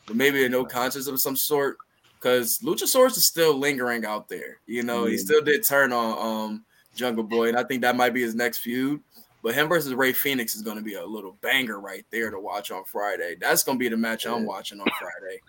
[0.06, 1.78] but maybe a no contest of some sort.
[2.18, 4.58] Because Luchasaurus is still lingering out there.
[4.66, 6.64] You know, he still did turn on um
[6.96, 9.00] Jungle Boy, and I think that might be his next feud.
[9.42, 12.40] But him versus Rey Fenix is going to be a little banger right there to
[12.40, 13.36] watch on Friday.
[13.40, 15.40] That's going to be the match I'm watching on Friday.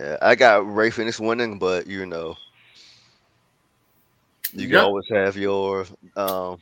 [0.00, 2.36] Yeah, I got Rey Fenix winning, but you know,
[4.54, 5.86] you can always have your
[6.16, 6.58] um,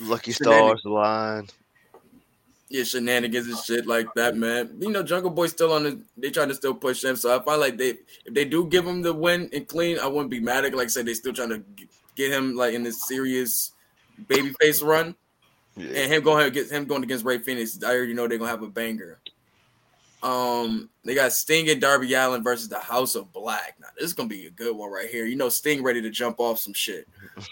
[0.00, 1.46] lucky stars line.
[2.70, 4.76] Yeah, shenanigans and shit like that, man.
[4.78, 6.00] You know, Jungle Boy's still on the.
[6.18, 7.94] They trying to still push him, so I find like they
[8.26, 10.74] if they do give him the win and clean, I wouldn't be mad at.
[10.74, 11.62] Like I said, they still trying to
[12.14, 13.72] get him like in this serious
[14.26, 15.14] babyface run,
[15.76, 17.82] Yeah, and him going get him going against Rey Fenix.
[17.82, 19.18] I already know they're gonna have a banger.
[20.22, 23.76] Um, they got Sting and Darby Allin versus the House of Black.
[23.80, 25.24] Now this is gonna be a good one right here.
[25.24, 27.08] You know, Sting ready to jump off some shit.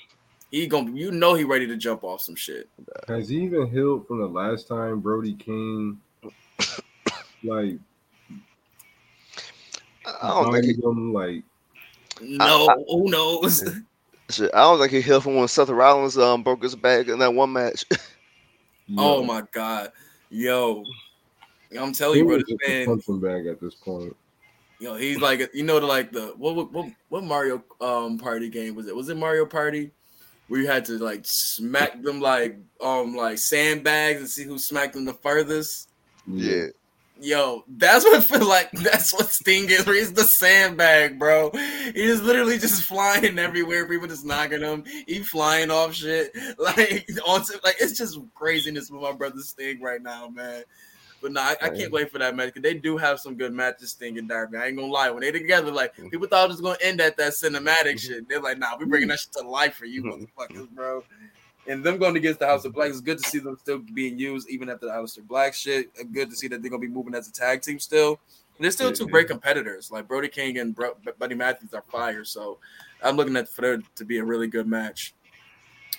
[0.50, 2.68] He gonna, you know, he ready to jump off some shit.
[3.08, 6.00] Has he even healed from the last time Brody King
[7.42, 7.78] like
[10.06, 11.42] I don't think he, bodied him like
[12.20, 13.64] No, who knows?
[14.30, 17.18] shit, I don't think he healed from when Seth Rollins um broke his back in
[17.18, 17.84] that one match.
[18.96, 19.90] Oh my god,
[20.30, 20.84] yo,
[21.76, 24.14] I'm telling you, he bro, was this man, punching bag at this point.
[24.78, 28.48] yo, he's like, you know, the like the what what what, what Mario um Party
[28.48, 28.94] game was it?
[28.94, 29.90] Was it Mario Party?
[30.48, 35.04] You had to like smack them like um like sandbags and see who smacked them
[35.04, 35.88] the furthest.
[36.26, 36.66] yeah,
[37.18, 38.70] Yo, that's what I feel like.
[38.72, 39.84] That's what Sting is.
[39.84, 41.50] He's the sandbag, bro.
[41.50, 43.88] He is literally just flying everywhere.
[43.88, 44.84] People just knocking him.
[45.06, 46.32] He flying off shit.
[46.58, 50.64] Like on like it's just craziness with my brother Sting right now, man.
[51.22, 53.52] But no, I, I can't wait for that match because they do have some good
[53.52, 54.58] matches, Sting and Darby.
[54.58, 55.10] I ain't gonna lie.
[55.10, 56.08] When they together, like mm-hmm.
[56.08, 57.96] people thought it was gonna end at that cinematic mm-hmm.
[57.96, 58.28] shit.
[58.28, 60.24] They're like, nah, we bringing that shit to life for you, mm-hmm.
[60.24, 61.02] motherfuckers, bro.
[61.68, 64.18] And them going against the House of Black, it's good to see them still being
[64.18, 65.90] used even after the Aleister Black shit.
[65.98, 68.20] Uh, Good to see that they're gonna be moving as a tag team still.
[68.56, 69.90] And they're still two great competitors.
[69.90, 72.24] Like Brody King and Bro- Buddy Matthews are fire.
[72.24, 72.58] So
[73.02, 75.12] I'm looking at for there to be a really good match.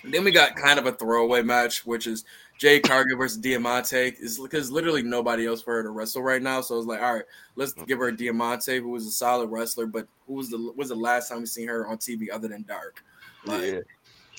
[0.04, 2.24] And then we got kind of a throwaway match, which is
[2.58, 4.14] Jade Cargill versus Diamante.
[4.20, 6.62] Is because literally nobody else for her to wrestle right now.
[6.62, 10.08] So it's like, all right, let's give her Diamante, who was a solid wrestler, but
[10.26, 13.04] who was the was the last time we seen her on TV other than Dark?
[13.46, 13.80] Like, yeah.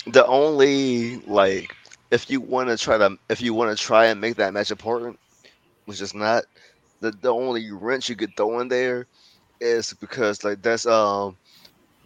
[0.06, 1.74] The only like,
[2.10, 4.70] if you want to try to, if you want to try and make that match
[4.70, 5.18] important,
[5.86, 6.44] which is not
[7.00, 9.06] the the only wrench you could throw in there,
[9.60, 11.36] is because like that's um,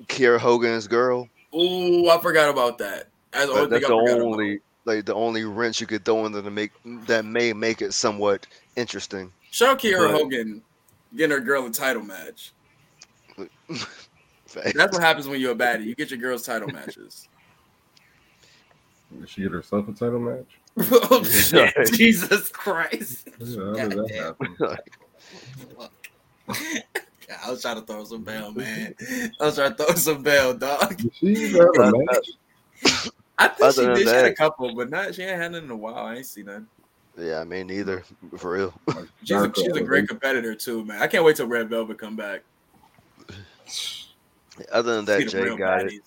[0.05, 1.29] Kiera Hogan's girl.
[1.55, 3.09] Ooh, I forgot about that.
[3.33, 4.59] That's the Like, only that's the I forgot about.
[4.87, 6.73] Only like the only wrench you could throw in there to make
[7.07, 9.33] that may make it somewhat interesting.
[9.51, 10.63] Shout out Kiera but- Hogan
[11.17, 12.53] getting her girl a title match.
[14.55, 15.85] That's what happens when you're a baddie.
[15.85, 17.29] You get your girls title matches.
[19.19, 20.47] Did she get herself a title match?
[21.11, 21.75] oh shit!
[21.93, 23.29] Jesus Christ!
[23.39, 24.57] Yeah, how did that happen?
[27.29, 28.95] Yeah, I was trying to throw some bell, man.
[29.39, 30.97] I was trying to throw some bell, dog.
[30.97, 33.11] Did she even have a match?
[33.43, 34.09] I think Other she than did.
[34.09, 35.15] She had a couple, but not.
[35.15, 35.95] She ain't had none in a while.
[35.95, 36.67] I ain't seen none.
[37.19, 38.05] yeah, I mean neither
[38.37, 38.75] for real.
[39.25, 41.03] She's a, she's a great competitor too, man.
[41.03, 42.43] I can't wait till Red Velvet come back.
[44.73, 46.03] Other than that, the Jay real got it.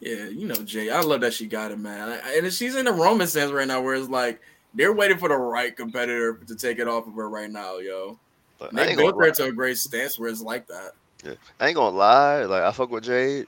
[0.00, 0.90] Yeah, you know Jay.
[0.90, 2.20] I love that she got it, man.
[2.36, 4.40] And she's in the Roman sense right now, where it's like
[4.74, 8.18] they're waiting for the right competitor to take it off of her right now, yo.
[8.58, 9.34] But I they ain't, built gonna her lie.
[9.34, 10.92] to a great stance where it's like that.
[11.24, 11.34] Yeah.
[11.58, 13.46] I ain't gonna lie, like I fuck with Jade,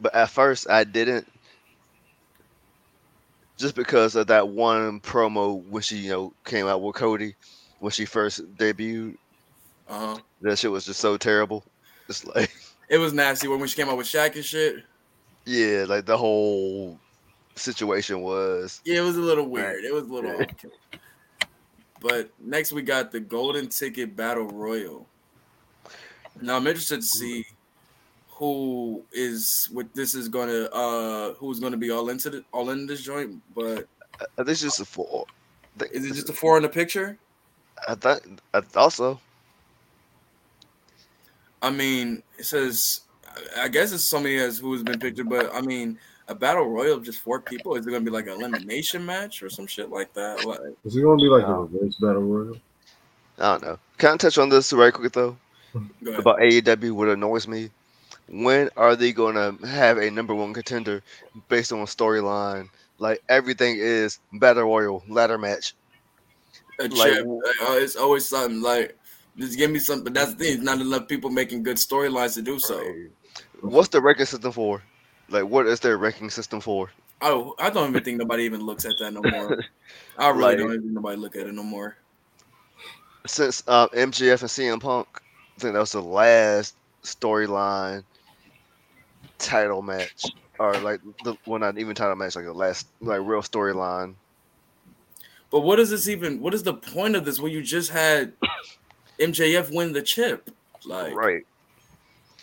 [0.00, 1.26] but at first I didn't,
[3.56, 7.34] just because of that one promo when she you know came out with Cody
[7.80, 9.16] when she first debuted.
[9.88, 10.18] Uh huh.
[10.42, 11.64] That shit was just so terrible.
[12.08, 12.50] It's like
[12.88, 14.84] It was nasty when when she came out with Shaq and shit.
[15.46, 16.98] yeah, like the whole
[17.54, 19.84] situation was Yeah, it was a little weird.
[19.84, 20.32] It was a little.
[20.32, 20.46] Yeah.
[20.46, 21.00] off.
[22.00, 25.06] But next we got the Golden Ticket Battle Royal.
[26.42, 27.46] Now I'm interested to see
[28.34, 32.86] who is what this is gonna uh who's gonna be all into the, all in
[32.86, 33.40] this joint.
[33.54, 33.86] But
[34.20, 35.26] I think it's just a four.
[35.92, 37.16] is it just a four in the picture?
[37.88, 38.20] I thought
[38.52, 39.20] I thought so.
[41.62, 43.02] I mean, it says
[43.56, 47.04] I guess it's somebody as who's been pictured, but I mean a battle royal of
[47.04, 47.76] just four people.
[47.76, 50.44] Is it gonna be like an elimination match or some shit like that?
[50.44, 51.68] Like Is it gonna be like a No.
[51.72, 52.60] reverse battle royal?
[53.38, 53.78] I don't know.
[53.98, 55.36] Can I touch on this right quick though?
[56.02, 56.20] Go ahead.
[56.20, 57.70] about AEW, what annoys me,
[58.28, 61.02] when are they gonna have a number one contender
[61.48, 62.68] based on a storyline?
[62.98, 65.74] Like everything is battle royal ladder match.
[66.80, 67.18] a like-.
[67.20, 68.96] Uh, it's always something like
[69.36, 70.12] just give me something.
[70.12, 70.64] That's the thing.
[70.64, 72.78] Not enough people making good storylines to do so.
[72.78, 73.10] Right.
[73.62, 74.82] What's the ranking system for?
[75.28, 76.90] Like, what is their ranking system for?
[77.22, 79.58] Oh, I don't even think nobody even looks at that no more.
[80.18, 81.96] I really Like- don't even think nobody look at it no more.
[83.26, 85.08] Since um, MJF and CM Punk,
[85.56, 88.04] I think that was the last storyline
[89.38, 90.24] title match,
[90.58, 94.14] or like the well, not even title match, like the last like real storyline.
[95.50, 96.40] But what is this even?
[96.40, 97.40] What is the point of this?
[97.40, 98.32] When you just had
[99.20, 100.50] MJF win the chip,
[100.84, 101.46] like, Right.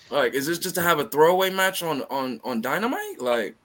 [0.10, 3.20] like is this just to have a throwaway match on on on Dynamite?
[3.20, 3.56] Like,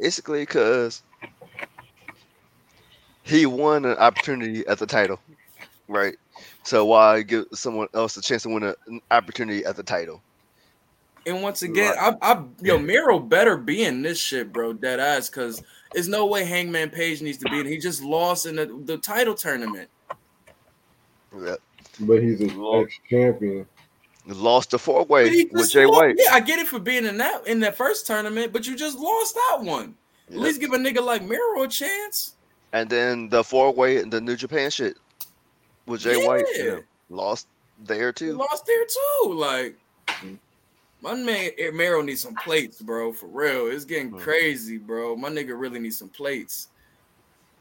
[0.00, 1.02] Basically, because
[3.22, 5.20] he won an opportunity at the title,
[5.88, 6.16] right?
[6.64, 10.22] So why give someone else a chance to win an opportunity at the title?
[11.26, 15.28] And once again, I, I, yo, Miro better be in this shit, bro, dead ass,
[15.28, 15.62] because
[15.92, 17.66] there's no way Hangman Page needs to be in.
[17.66, 19.88] He just lost in the, the title tournament.
[21.36, 21.56] Yeah.
[22.00, 22.86] But he's a Lord.
[22.88, 23.66] ex champion.
[24.26, 26.14] Lost the four way with Jay lost- White.
[26.18, 28.98] Yeah, I get it for being in that in that first tournament, but you just
[28.98, 29.94] lost that one.
[30.28, 32.34] At least give a nigga like Miro a chance.
[32.72, 34.96] And then the four way and the New Japan shit
[35.86, 36.44] with Jay White.
[36.56, 36.64] Yeah.
[36.64, 36.78] Yeah.
[37.08, 37.46] Lost
[37.84, 38.32] there He too.
[38.36, 39.32] lost there too.
[39.34, 39.78] Like
[41.06, 43.12] my man Miro needs some plates, bro.
[43.12, 43.68] For real.
[43.68, 44.20] It's getting Mhm.
[44.20, 45.16] crazy, bro.
[45.16, 46.68] My nigga really needs some plates.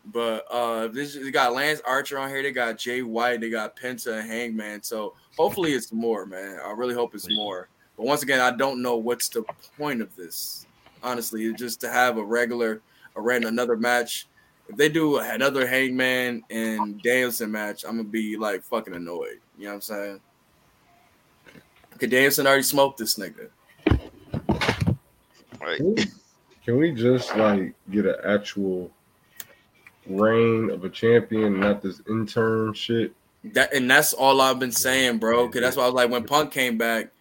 [0.05, 3.75] But uh this they got Lance Archer on here, they got Jay White, they got
[3.75, 4.83] Penta and Hangman.
[4.83, 6.59] So hopefully it's more, man.
[6.63, 7.69] I really hope it's more.
[7.97, 9.43] But once again, I don't know what's the
[9.77, 10.67] point of this.
[11.01, 12.81] Honestly, it's just to have a regular
[13.15, 14.27] a ran another match.
[14.67, 19.39] If they do another Hangman and Danielson match, I'm gonna be like fucking annoyed.
[19.57, 20.21] You know what I'm saying?
[21.99, 23.49] Cause Danielson already smoked this nigga.
[25.61, 25.77] Right.
[25.77, 26.05] Can we,
[26.65, 28.91] can we just like get an actual
[30.07, 33.13] reign of a champion, not this intern shit?
[33.45, 35.47] That and that's all I've been saying, bro.
[35.47, 37.11] Cause that's why I was like, when Punk came back,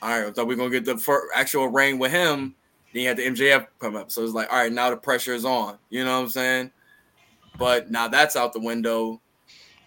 [0.00, 2.54] all right, I thought we are gonna get the fir- actual reign with him.
[2.92, 5.34] Then you had the MJF come up, so it's like, all right, now the pressure
[5.34, 5.78] is on.
[5.90, 6.70] You know what I'm saying?
[7.58, 9.20] But now that's out the window.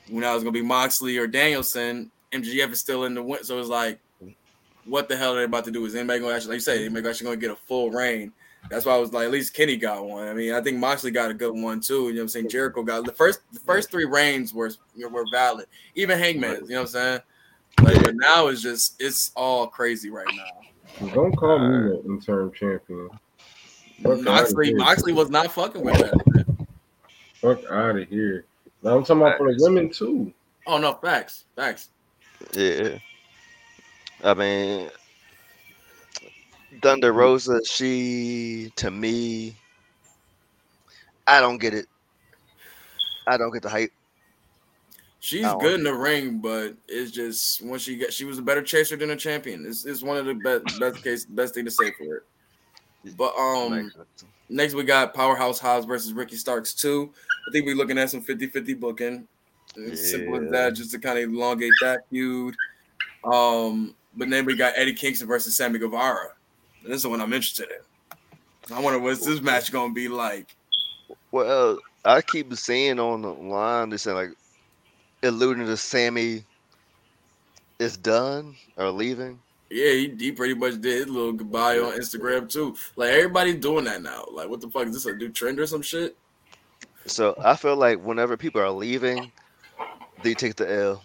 [0.07, 2.11] Now it's gonna be Moxley or Danielson.
[2.31, 3.99] MJF is still in the win, so it's like,
[4.85, 5.85] what the hell are they about to do?
[5.85, 8.31] Is anybody gonna actually, like you say, anybody actually gonna get a full reign?
[8.69, 10.27] That's why I was like, at least Kenny got one.
[10.27, 12.07] I mean, I think Moxley got a good one too.
[12.07, 12.49] You know what I'm saying?
[12.49, 15.67] Jericho got the first the first three reigns were were valid.
[15.95, 17.19] Even Hangman, you know what I'm saying?
[17.81, 21.07] Like, but now it's just it's all crazy right now.
[21.13, 23.09] Don't call me uh, no interim champion.
[24.01, 24.73] Fuck Moxley.
[24.73, 26.57] Moxley was not fucking with that.
[27.35, 28.45] Fuck out of here.
[28.81, 30.33] Now I'm talking about for the women too.
[30.65, 31.89] Oh no, facts, facts.
[32.53, 32.97] Yeah.
[34.25, 34.89] I mean,
[36.81, 39.55] Thunder Rosa, she, to me,
[41.27, 41.85] I don't get it.
[43.27, 43.91] I don't get the hype.
[45.19, 48.61] She's good in the ring, but it's just once she got she was a better
[48.61, 49.65] chaser than a champion.
[49.65, 52.23] It's, it's one of the best best case best thing to say for it.
[53.17, 53.91] But um
[54.49, 57.11] next we got Powerhouse Hobbs versus Ricky Starks 2.
[57.47, 59.27] I think we're looking at some 50-50 booking.
[59.75, 62.55] It's simple as that, just to kind of elongate that feud.
[63.23, 66.29] Um, but then we got Eddie Kingston versus Sammy Guevara.
[66.83, 68.75] And this is the one I'm interested in.
[68.75, 70.55] I wonder what's this match gonna be like.
[71.31, 74.31] Well, I keep seeing on the line they say like
[75.23, 76.43] alluding to Sammy
[77.79, 79.39] is done or leaving.
[79.69, 82.75] Yeah, he, he pretty much did his little goodbye on Instagram too.
[82.95, 84.25] Like everybody's doing that now.
[84.31, 86.15] Like, what the fuck is this a new trend or some shit?
[87.07, 89.31] So I feel like whenever people are leaving,
[90.23, 91.03] they take the L.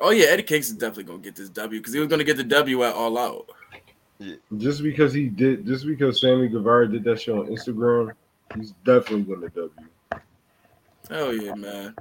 [0.00, 2.44] Oh yeah, Eddie Kingston's definitely gonna get this W because he was gonna get the
[2.44, 3.46] W at All Out.
[4.56, 8.12] Just because he did, just because Sammy Guevara did that show on Instagram,
[8.56, 9.70] he's definitely gonna W.
[11.08, 11.94] Hell yeah, man.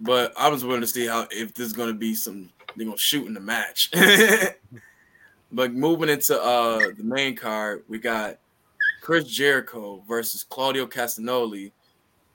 [0.00, 3.26] But I was willing to see how if there's gonna be some they're gonna shoot
[3.26, 3.90] in the match.
[5.52, 8.38] but moving into uh the main card, we got
[9.00, 11.72] Chris Jericho versus Claudio Castagnoli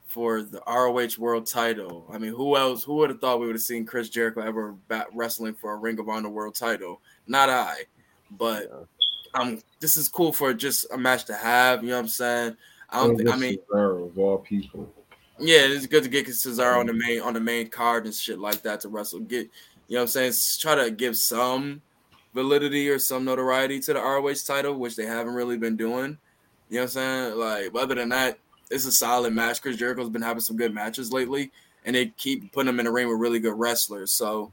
[0.08, 2.06] for the ROH World Title.
[2.12, 2.84] I mean, who else?
[2.84, 5.78] Who would have thought we would have seen Chris Jericho ever bat wrestling for a
[5.78, 7.02] Ring of Honor World Title?
[7.28, 7.84] Not I,
[8.32, 8.88] but
[9.34, 11.84] um, this is cool for just a match to have.
[11.84, 12.58] You know what I'm saying?
[12.90, 13.18] I don't.
[13.18, 14.92] Think, I mean, Cesaro of all people.
[15.40, 18.40] yeah, it's good to get Cesaro on the main on the main card and shit
[18.40, 19.20] like that to wrestle.
[19.20, 19.50] Get
[19.88, 20.30] you know what I'm saying?
[20.30, 21.82] S- Try to give some
[22.34, 26.18] validity or some notoriety to the ROH title, which they haven't really been doing.
[26.70, 27.36] You know what I'm saying?
[27.38, 28.40] Like, other than that,
[28.70, 29.62] it's a solid match.
[29.62, 31.52] Chris Jericho's been having some good matches lately,
[31.86, 34.12] and they keep putting him in a ring with really good wrestlers.
[34.12, 34.52] So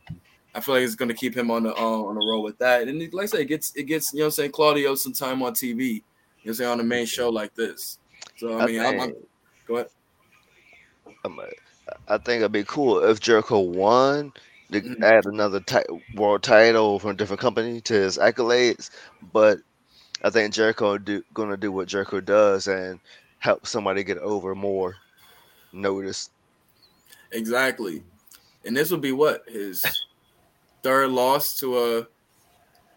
[0.55, 2.89] I feel like it's gonna keep him on the uh, on the roll with that.
[2.89, 5.43] And like I said, it gets it gets you know I'm saying Claudio some time
[5.43, 5.77] on TV.
[5.77, 6.01] You know
[6.43, 7.99] what I'm saying on the main show like this.
[8.37, 9.12] So I mean, I am I'm,
[9.67, 9.89] go ahead.
[11.25, 11.41] I'm,
[12.09, 14.33] I think it'd be cool if Jericho won
[14.73, 15.03] to Mhm.
[15.03, 18.91] add another ti- world title from a different company to his accolades.
[19.33, 19.59] But
[20.23, 23.01] I think Jericho do, gonna do what Jericho does and
[23.45, 24.97] help somebody get over more
[25.75, 26.31] notice.
[27.33, 28.03] Exactly.
[28.65, 29.85] And this would be what his
[30.83, 32.07] third loss to a.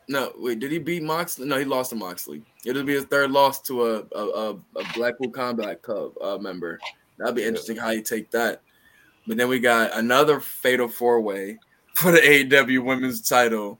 [0.07, 0.59] No, wait.
[0.59, 1.45] Did he beat Moxley?
[1.45, 2.41] No, he lost to Moxley.
[2.65, 6.79] It'll be his third loss to a a, a, a Blackpool Combat Club uh, member.
[7.17, 8.61] That'd be interesting how you take that.
[9.27, 11.59] But then we got another fatal four way
[11.93, 13.79] for the AEW Women's Title.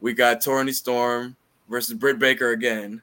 [0.00, 1.36] We got Toni Storm
[1.68, 3.02] versus Britt Baker again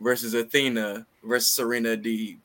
[0.00, 2.38] versus Athena versus Serena Deeb.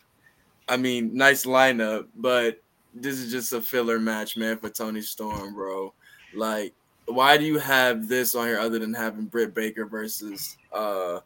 [0.67, 2.61] I mean, nice lineup, but
[2.93, 5.93] this is just a filler match, man, for Toni Storm, bro.
[6.34, 6.73] Like,
[7.05, 11.19] why do you have this on here other than having Britt Baker versus uh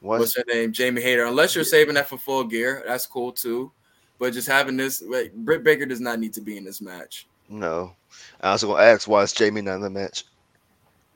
[0.00, 1.24] Once what's her name, Jamie Hayter?
[1.24, 3.72] Unless you're saving that for full gear, that's cool too.
[4.18, 7.26] But just having this, like, Britt Baker does not need to be in this match.
[7.48, 7.92] no,
[8.40, 10.24] I was gonna ask why is Jamie not in the match?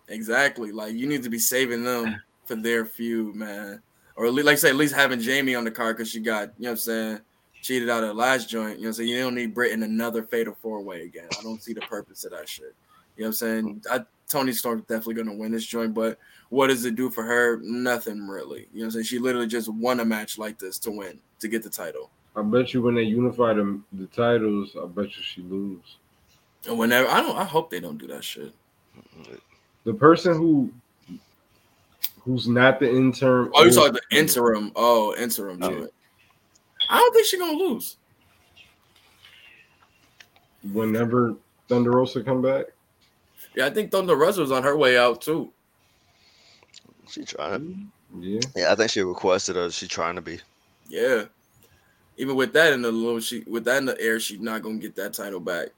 [0.09, 0.72] Exactly.
[0.72, 3.81] Like, you need to be saving them for their feud, man.
[4.21, 6.21] Or at least, like I say, at least having Jamie on the card because she
[6.21, 7.21] got, you know what I'm saying,
[7.62, 8.73] cheated out of the last joint.
[8.73, 9.09] You know what I'm saying?
[9.09, 11.29] You don't need Britt in another fatal four way again.
[11.39, 12.75] I don't see the purpose of that shit.
[13.16, 13.81] You know what I'm saying?
[13.81, 13.83] Mm.
[13.91, 16.18] I, Toni Storm's definitely going to win this joint, but
[16.51, 17.61] what does it do for her?
[17.62, 18.68] Nothing really.
[18.75, 19.05] You know what I'm saying?
[19.05, 22.11] She literally just won a match like this to win, to get the title.
[22.37, 25.97] I bet you when they unify them the titles, I bet you she lose.
[26.68, 28.53] And whenever, I don't, I hope they don't do that shit.
[29.85, 30.71] The person who
[32.25, 33.51] who's not the interim.
[33.55, 34.73] Oh, you're talking the interim.
[34.77, 35.89] Oh, interim Oh.
[36.89, 37.97] I don't think she's going to lose.
[40.73, 41.35] Whenever
[41.68, 42.66] Thunder Rosa come back,
[43.55, 45.53] Yeah, I think Thunder Rosa was on her way out too.
[47.09, 47.91] She trying.
[48.18, 48.41] yeah.
[48.55, 49.71] Yeah, I think she requested her.
[49.71, 50.39] She trying to be.
[50.89, 51.25] Yeah.
[52.18, 54.77] Even with that in the little she with that in the air, she's not gonna
[54.77, 55.68] get that title back.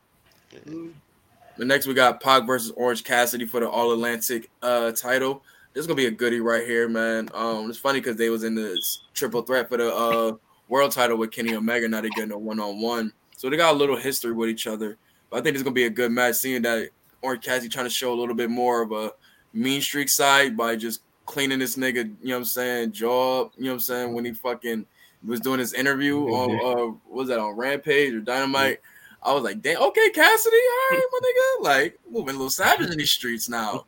[1.57, 5.43] The next we got Pac versus Orange Cassidy for the All Atlantic uh title.
[5.75, 7.31] This is gonna be a goodie right here, man.
[7.33, 8.79] Um, it's funny because they was in the
[9.15, 10.33] triple threat for the uh
[10.69, 11.89] world title with Kenny Omega.
[11.89, 14.67] Now they're getting a one on one, so they got a little history with each
[14.67, 14.99] other.
[15.31, 16.35] But I think it's gonna be a good match.
[16.37, 16.91] Seeing that
[17.23, 19.13] Orange Cassidy trying to show a little bit more of a
[19.55, 23.65] mean streak side by just cleaning this nigga, you know what I'm saying, jaw you
[23.65, 24.85] know what I'm saying, when he fucking
[25.25, 28.81] was doing his interview on uh what was that on Rampage or Dynamite.
[29.23, 31.65] I was like, damn, okay, Cassidy, all right, my nigga.
[31.65, 33.87] Like moving a little savage in these streets now.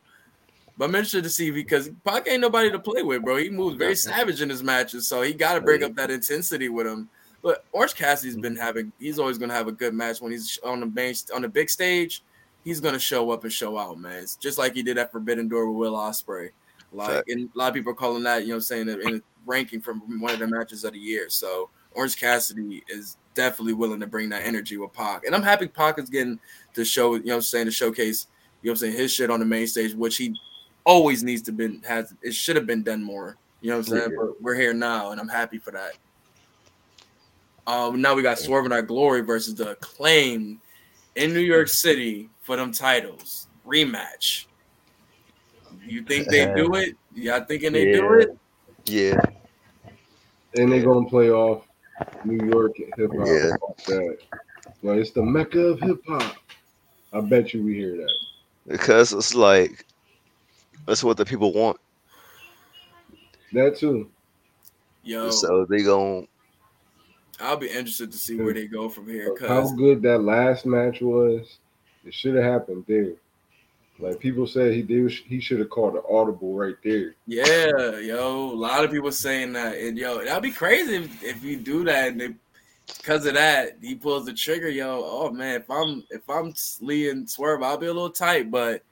[0.77, 3.37] But I'm interested to see because Pac ain't nobody to play with, bro.
[3.37, 6.69] He moves very savage in his matches, so he got to bring up that intensity
[6.69, 7.09] with him.
[7.43, 8.43] But Orange Cassidy's mm-hmm.
[8.43, 11.15] been having, he's always going to have a good match when he's on the main,
[11.35, 12.23] on the big stage.
[12.65, 14.23] He's going to show up and show out, man.
[14.23, 16.51] It's just like he did at Forbidden Door with Will Ospreay.
[16.93, 19.17] Like, and a lot of people are calling that, you know, what I'm saying in
[19.17, 21.29] a ranking from one of the matches of the year.
[21.29, 25.27] So Orange Cassidy is definitely willing to bring that energy with Pac.
[25.27, 26.39] And I'm happy Pac is getting
[26.75, 28.29] to show, you know what I'm saying, to showcase,
[28.63, 30.35] you know what I'm saying, his shit on the main stage, which he
[30.85, 33.37] always needs to been has it should have been done more.
[33.61, 34.11] You know what I'm saying?
[34.11, 34.17] Yeah.
[34.21, 35.93] But we're here now and I'm happy for that.
[37.67, 40.59] Um now we got Swerve and Our Glory versus the Acclaimed
[41.15, 43.49] in New York City for them titles.
[43.67, 44.47] Rematch.
[45.87, 46.97] You think they do it?
[47.15, 48.37] Y'all thinking they do it?
[48.87, 49.19] Yeah,
[50.57, 51.67] and they gonna play off
[52.25, 53.27] New York hip hop.
[53.27, 53.51] Yeah.
[53.67, 54.19] Like that.
[54.83, 56.37] Like it's the mecca of hip hop.
[57.13, 58.13] I bet you we hear that.
[58.67, 59.87] because it's like
[60.87, 61.79] that's what the people want.
[63.53, 64.11] That too.
[65.03, 66.27] Yo, So they gon'
[67.41, 69.35] I'll be interested to see where they go from here.
[69.41, 71.59] How good that last match was,
[72.05, 73.13] it should have happened there.
[73.99, 75.11] Like people said, he did.
[75.11, 77.15] He should have called an audible right there.
[77.27, 81.45] Yeah, yo, a lot of people saying that, and yo, that'd be crazy if, if
[81.45, 82.35] you do that, and they,
[82.87, 84.69] because of that, he pulls the trigger.
[84.69, 88.51] Yo, oh man, if I'm if I'm Lee and Swerve, I'll be a little tight,
[88.51, 88.83] but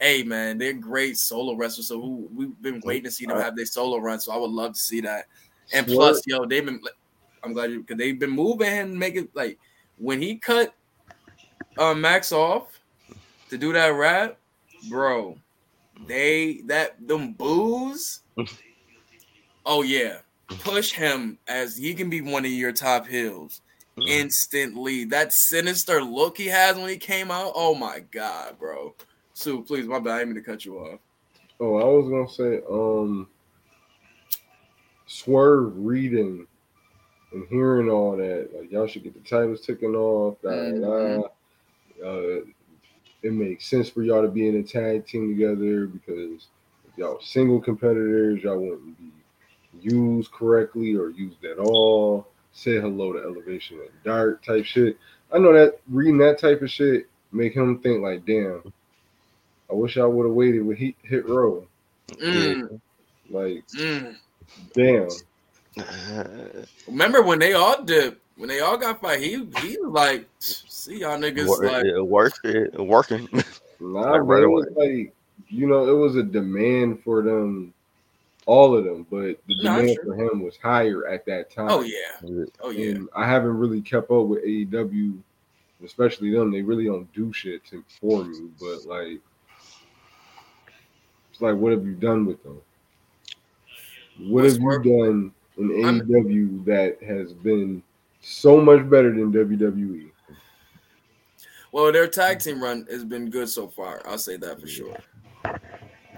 [0.00, 1.88] hey, man, they're great solo wrestlers.
[1.88, 4.18] So who, we've been waiting to see them have their solo run.
[4.18, 5.26] So I would love to see that.
[5.72, 6.80] And plus, yo, they've been.
[7.42, 9.58] I'm glad you because they've been moving and making like
[9.96, 10.74] when he cut
[11.78, 12.78] uh, Max off
[13.48, 14.36] to do that rap,
[14.88, 15.38] bro.
[16.06, 18.20] They that them boos.
[19.66, 23.62] oh yeah, push him as he can be one of your top hills
[24.06, 25.04] instantly.
[25.04, 27.52] That sinister look he has when he came out.
[27.54, 28.94] Oh my god, bro.
[29.40, 30.12] Sue, please, my bad.
[30.12, 31.00] I didn't mean to cut you off.
[31.60, 33.26] Oh, I was gonna say, um,
[35.06, 36.46] Swerve reading
[37.32, 40.36] and hearing all that, like y'all should get the titles taken off.
[40.42, 42.06] Da, da, da.
[42.06, 42.40] Uh,
[43.22, 46.48] it makes sense for y'all to be in a tag team together because
[46.86, 49.10] if y'all single competitors, y'all wouldn't be
[49.80, 52.28] used correctly or used at all.
[52.52, 54.98] Say hello to Elevation and Dark type shit.
[55.32, 58.72] I know that reading that type of shit make him think like, damn,
[59.70, 61.66] I wish I would have waited with Hit, hit Row.
[62.10, 62.80] Mm,
[63.30, 64.16] Like, mm.
[64.74, 65.08] damn.
[66.88, 69.20] Remember when they all did when they all got fight?
[69.20, 73.28] He he was like, see y'all niggas Wor- like it work, it working.
[73.82, 75.14] Nah, Like, right it was like
[75.48, 77.72] you know, it was a demand for them,
[78.44, 80.04] all of them, but the Nah, demand sure.
[80.04, 81.68] for him was higher at that time.
[81.70, 82.90] oh yeah, oh yeah.
[82.96, 85.18] And I haven't really kept up with AEW,
[85.82, 86.50] especially them.
[86.50, 89.20] They really don't do shit to for me, but like,
[91.40, 92.60] it's like, what have you done with them?
[94.18, 97.82] What What's have you done in I'm- AEW that has been
[98.20, 99.32] so much better than?
[99.32, 100.10] WWE?
[101.72, 104.02] Well, their tag team run has been good so far.
[104.04, 104.96] I'll say that for sure.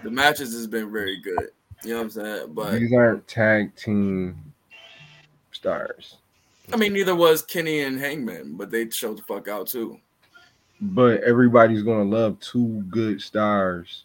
[0.02, 1.50] The matches has been very good.
[1.84, 2.54] You know what I'm saying?
[2.54, 4.36] But These aren't tag team
[5.52, 6.16] stars.
[6.72, 10.00] I mean, neither was Kenny and Hangman, but they showed the fuck out too.
[10.80, 14.04] But everybody's gonna love two good stars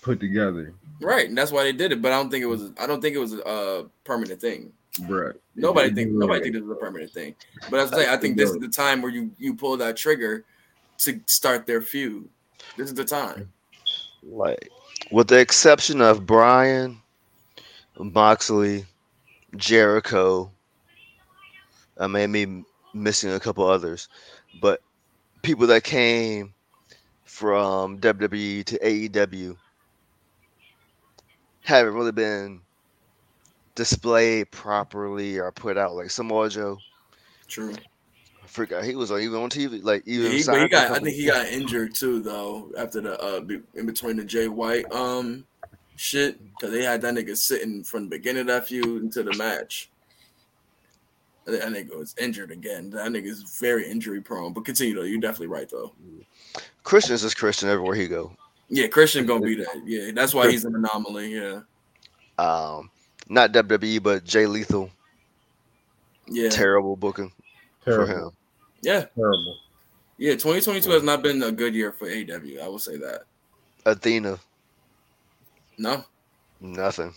[0.00, 2.02] put together, Right, and that's why they did it.
[2.02, 2.72] But I don't think it was.
[2.80, 4.72] I don't think it was a permanent thing.
[5.00, 5.34] bruh.
[5.54, 7.34] Nobody think it- nobody think this is a permanent thing.
[7.70, 9.96] But as I say, I think this is the time where you you pull that
[9.96, 10.44] trigger
[10.98, 12.28] to start their feud.
[12.76, 13.52] This is the time.
[14.24, 14.68] like,
[15.12, 17.00] with the exception of Bryan,
[17.98, 18.84] Moxley,
[19.56, 20.50] Jericho,
[21.98, 24.08] I may be missing a couple others,
[24.60, 24.82] but
[25.42, 26.52] people that came
[27.24, 29.56] from WWE to AEW
[31.68, 32.60] haven't really been
[33.74, 35.94] displayed properly or put out.
[35.94, 36.78] Like Samoa Joe,
[37.46, 37.74] True.
[38.42, 39.82] I forgot he was on even on TV.
[39.82, 40.90] Like even Yeah, he, he got.
[40.90, 42.70] I think he got injured too, though.
[42.78, 43.40] After the uh,
[43.74, 45.44] in between the Jay White um
[45.96, 49.36] shit, because they had that nigga sitting from the beginning of that feud into the
[49.36, 49.90] match.
[51.44, 52.90] That nigga was injured again.
[52.90, 54.52] That nigga is very injury prone.
[54.52, 55.02] But continue though.
[55.02, 55.92] You're definitely right though.
[56.82, 58.32] Christian is just Christian everywhere he go.
[58.68, 59.82] Yeah, Christian gonna be that.
[59.86, 61.34] Yeah, that's why he's an anomaly.
[61.34, 61.60] Yeah,
[62.38, 62.90] Um,
[63.28, 64.90] not WWE, but Jay Lethal.
[66.26, 67.32] yeah, Terrible booking
[67.80, 68.36] for terrible, him.
[68.82, 69.56] yeah, terrible.
[70.18, 70.32] yeah.
[70.32, 72.60] 2022 has not been a good year for AEW.
[72.62, 73.22] I will say that.
[73.86, 74.38] Athena,
[75.78, 76.04] No,
[76.60, 77.14] nothing.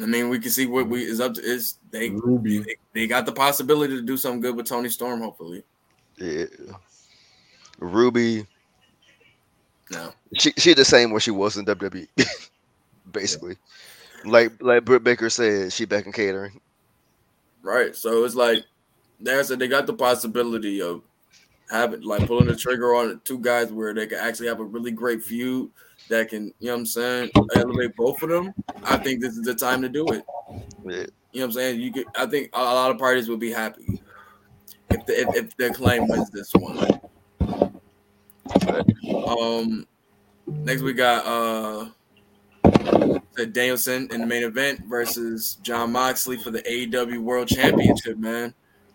[0.00, 1.42] I mean we can see what we is up to.
[1.42, 5.20] Is they Ruby, they, they got the possibility to do something good with Toni Storm.
[5.20, 5.62] Hopefully,
[6.18, 6.44] Yeah.
[7.78, 8.46] Ruby,
[9.90, 10.12] no.
[10.38, 12.08] she she the same where she was in WWE,
[13.12, 13.56] basically.
[14.24, 16.60] Like like Britt Baker said, she back in catering.
[17.62, 17.96] Right.
[17.96, 18.64] So it's like
[19.20, 21.02] there's a, they got the possibility of
[21.70, 24.90] having like pulling the trigger on two guys where they can actually have a really
[24.92, 25.70] great feud
[26.08, 28.54] that can, you know what I'm saying, elevate both of them.
[28.84, 30.24] I think this is the time to do it.
[30.84, 30.92] Yeah.
[30.92, 31.80] You know what I'm saying?
[31.80, 34.00] You could I think a lot of parties would be happy
[34.90, 37.00] if the, if, if the Acclaimed wins this one.
[39.14, 39.86] Um
[40.46, 41.88] next we got uh
[43.44, 48.54] Danielson in the main event versus Jon Moxley for the AEW World Championship, man.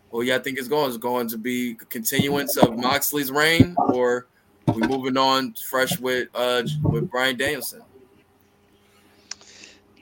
[0.10, 0.98] Well, yeah, I think it's going.
[0.98, 4.28] Going to be a continuance of Moxley's reign, or
[4.74, 7.82] we moving on fresh with uh with Bryan Danielson.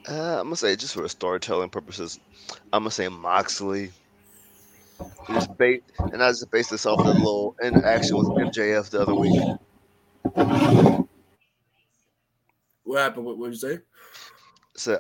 [0.08, 2.20] Uh, I'm gonna say just for storytelling purposes,
[2.74, 3.92] I'm gonna say Moxley.
[5.28, 9.16] Just bait, and I just base this off the little interaction with MJF the other
[9.16, 9.42] week.
[12.84, 13.26] What happened?
[13.26, 13.80] What would you say?
[14.76, 15.00] So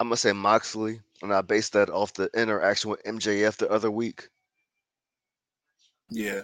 [0.00, 3.90] I'm gonna say Moxley, and I base that off the interaction with MJF the other
[3.90, 4.28] week.
[6.10, 6.42] Yeah.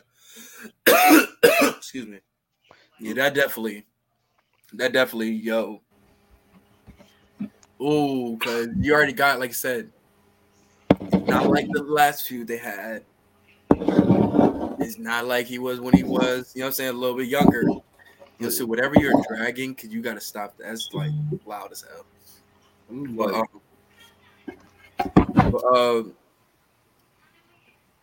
[1.53, 2.19] Excuse me.
[2.99, 3.87] Yeah, that definitely,
[4.75, 5.81] that definitely, yo.
[7.83, 9.91] Ooh, cause you already got, like I said,
[11.13, 13.05] not like the last few they had.
[13.71, 17.17] It's not like he was when he was, you know what I'm saying, a little
[17.17, 17.65] bit younger.
[18.41, 20.65] You know, so whatever you're dragging, cause you gotta stop that.
[20.65, 21.11] That's like
[21.45, 22.07] loud as hell.
[22.91, 23.47] But, um,
[25.53, 26.03] but, uh,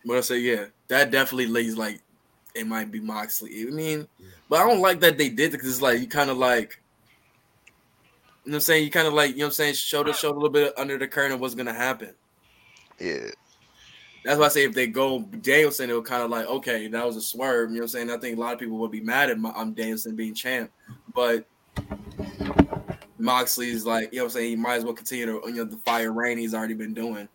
[0.04, 2.00] what I say, yeah, that definitely lays like
[2.54, 3.66] it might be Moxley.
[3.66, 4.06] I mean,
[4.48, 6.80] but I don't like that they did it because it's like you kind of like,
[8.44, 10.14] you know, what I'm saying you kind of like, you know, what I'm saying showed
[10.14, 12.14] showed a little bit under the curtain of what's gonna happen.
[13.00, 13.30] Yeah,
[14.24, 17.16] That's why I say if they go Danielson, it'll kind of like okay, that was
[17.16, 17.70] a swerve.
[17.70, 19.38] You know, what I'm saying I think a lot of people would be mad at
[19.38, 20.70] my, um, Danielson being champ,
[21.14, 21.46] but
[23.18, 25.64] Moxley's like, you know, what I'm saying he might as well continue to you know
[25.64, 27.28] the fire reign he's already been doing.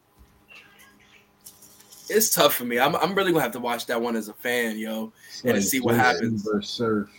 [2.09, 2.79] it's tough for me.
[2.79, 5.55] I'm I'm really gonna have to watch that one as a fan, yo, It's and
[5.55, 6.43] to see what happens.
[6.43, 7.09] versus Surf.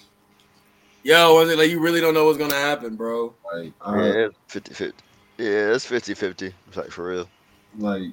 [1.02, 3.34] Yo, was it like you really don't know what's gonna happen, bro?
[3.52, 5.04] Like, uh, Yeah, 50 50.
[5.36, 6.54] Yeah, it's 50 50.
[6.68, 7.28] It's like for real.
[7.78, 8.10] like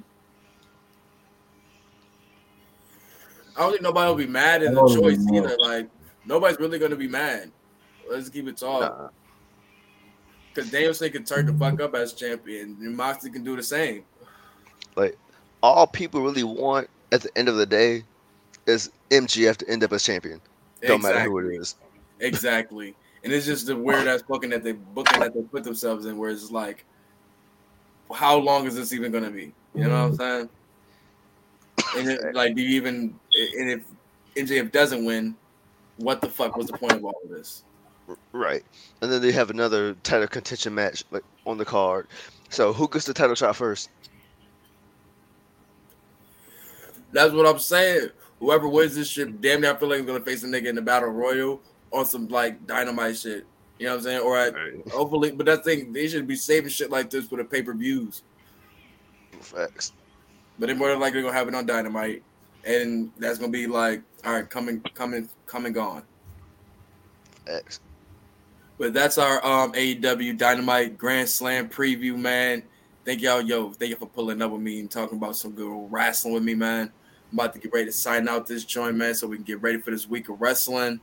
[3.56, 5.38] I don't think nobody will be mad at the oh, choice know.
[5.38, 5.56] either.
[5.58, 5.88] Like
[6.24, 7.50] nobody's really gonna be mad.
[8.10, 8.80] Let's keep it talk.
[8.80, 9.08] Nah.
[10.52, 14.04] Because Danielson can turn the fuck up as champion, and Moxley can do the same.
[14.96, 15.16] Like
[15.62, 18.04] all people really want at the end of the day
[18.66, 20.40] is MJF to end up as champion.
[20.82, 21.76] Don't matter who it is.
[22.20, 22.94] Exactly.
[23.24, 26.16] And it's just the weird ass booking that they booking that they put themselves in,
[26.16, 26.84] where it's like,
[28.12, 29.52] how long is this even gonna be?
[29.74, 30.16] You know what I'm mm-hmm.
[30.16, 30.48] saying?
[31.96, 33.18] And it, like, do you even?
[33.58, 33.82] And if
[34.36, 35.36] MJF doesn't win,
[35.96, 37.64] what the fuck was the point of all of this?
[38.32, 38.64] Right.
[39.00, 42.08] And then they have another title contention match like on the card.
[42.48, 43.90] So who gets the title shot first?
[47.12, 48.08] That's what I'm saying.
[48.40, 50.74] Whoever wins this shit, damn near I feel like is gonna face a nigga in
[50.74, 51.60] the battle royal
[51.92, 53.46] on some like dynamite shit.
[53.78, 54.20] You know what I'm saying?
[54.20, 54.50] Or I,
[54.90, 57.74] hopefully, but that thing they should be saving shit like this for the pay per
[57.74, 58.22] views.
[59.40, 59.92] Facts.
[60.58, 62.22] But they're more than likely gonna have it on dynamite,
[62.64, 66.02] and that's gonna be like, all right, coming, coming, coming, gone.
[67.46, 67.80] X.
[68.78, 72.62] But that's our um AEW Dynamite Grand Slam preview, man.
[73.04, 75.88] Thank y'all, yo, thank you for pulling up with me and talking about some good
[75.90, 76.92] wrestling with me, man.
[77.32, 79.62] I'm about to get ready to sign out this joint, man, so we can get
[79.62, 81.00] ready for this week of wrestling.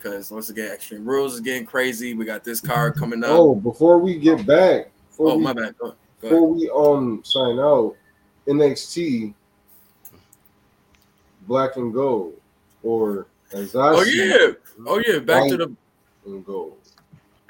[0.00, 2.14] Cause once again, Extreme Rules is getting crazy.
[2.14, 3.30] We got this card coming up.
[3.30, 5.76] oh, before we get back, before oh we, my bad.
[5.76, 5.96] Go, go ahead.
[6.20, 7.96] before we um sign out,
[8.46, 9.34] NXT
[11.46, 12.34] Black and Gold,
[12.82, 14.52] or as I Oh see yeah,
[14.86, 15.18] oh yeah.
[15.18, 15.76] Back to the
[16.26, 16.78] and Gold.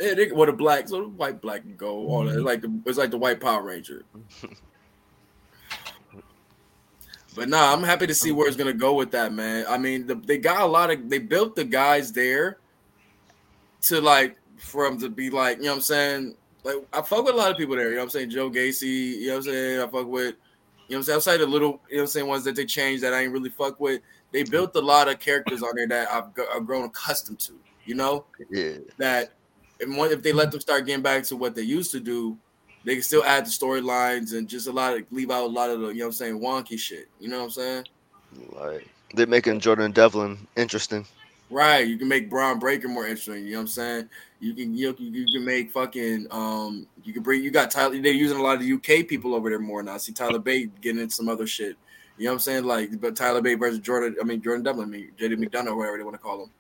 [0.01, 2.09] yeah, they, what the black, so the white, black, and gold.
[2.11, 2.35] All that.
[2.37, 4.05] It's like the it's like the white Power Ranger.
[7.35, 9.65] But nah, I'm happy to see where it's gonna go with that, man.
[9.69, 12.59] I mean, the, they got a lot of they built the guys there
[13.83, 16.35] to like for them to be like, you know what I'm saying?
[16.65, 18.31] Like I fuck with a lot of people there, you know what I'm saying?
[18.31, 19.81] Joe Gacy, you know what I'm saying?
[19.81, 20.35] I fuck with
[20.91, 21.17] you know what I'm saying?
[21.17, 23.33] Outside the little, you know what I'm saying, ones that they changed that I ain't
[23.33, 24.01] really fuck with.
[24.33, 27.53] They built a lot of characters on there that I've, g- I've grown accustomed to,
[27.85, 28.25] you know?
[28.51, 28.79] Yeah.
[28.99, 29.35] that
[29.81, 32.37] and one, if they let them start getting back to what they used to do,
[32.85, 35.71] they can still add the storylines and just a lot of leave out a lot
[35.71, 37.09] of the you know what I'm saying wonky shit.
[37.21, 37.85] You know what I'm saying?
[38.53, 41.07] Like they're making Jordan Devlin interesting.
[41.51, 41.87] Right.
[41.87, 43.45] You can make Bron Breakker more interesting.
[43.45, 44.09] You know what I'm saying?
[44.39, 48.01] You can you, you, you can make fucking um you can bring you got Tyler
[48.01, 49.95] they're using a lot of the UK people over there more now.
[49.95, 51.77] I see Tyler Bate getting into some other shit.
[52.17, 52.65] You know what I'm saying?
[52.65, 55.99] Like but Tyler Bate versus Jordan, I mean Jordan Devlin, I mean JD McDonagh, whatever
[55.99, 56.51] they want to call him.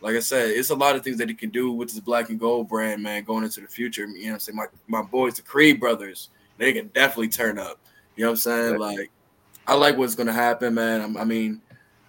[0.00, 2.28] Like I said, it's a lot of things that he can do with this black
[2.28, 4.06] and gold brand, man, going into the future.
[4.06, 4.56] You know what I'm saying?
[4.56, 6.28] My my boys, the Creed brothers,
[6.58, 7.80] they can definitely turn up.
[8.14, 8.78] You know what I'm saying?
[8.78, 9.10] Like,
[9.66, 11.00] I like what's gonna happen, man.
[11.00, 11.60] I'm- I mean,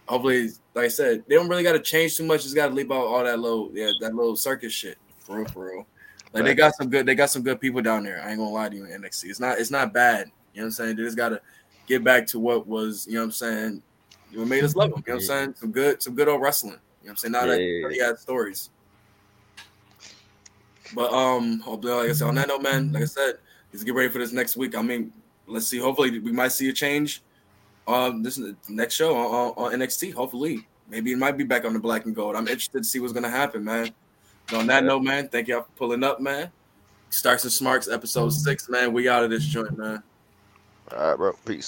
[0.07, 2.43] hopefully, like I said, they don't really got to change too much.
[2.43, 4.97] Just got to leave out all that little, yeah, that little circus shit.
[5.19, 5.87] For real, for real.
[6.33, 8.21] Like they got some good, they got some good people down there.
[8.21, 9.25] I ain't gonna lie to you in NXT.
[9.25, 10.31] It's not, it's not bad.
[10.53, 10.95] You know what I'm saying?
[10.95, 11.41] They just gotta
[11.87, 13.83] get back to what was, you know what I'm saying,
[14.33, 15.03] what made us love them.
[15.07, 15.55] You know what I'm saying?
[15.57, 16.73] Some good, some good old wrestling.
[16.73, 17.31] You know what I'm saying?
[17.31, 17.81] Not that Yeah.
[17.83, 18.69] pretty ass stories.
[20.93, 23.35] But um, hopefully, like I said, on that note, man, like I said,
[23.71, 24.75] let's get ready for this next week.
[24.75, 25.11] I mean,
[25.45, 25.79] let's see.
[25.79, 27.23] Hopefully, we might see a change
[27.87, 30.13] on this is the next show on, on, NXT.
[30.13, 32.35] Hopefully, maybe it might be back on the black and gold.
[32.35, 33.91] I'm interested to see what's gonna happen, man.
[34.53, 36.51] On that note, man, thank y'all for pulling up, man.
[37.09, 38.93] Starks and Smarks, episode six, man.
[38.93, 40.03] We out of this joint, man.
[40.91, 41.33] All right, bro.
[41.45, 41.65] Peace.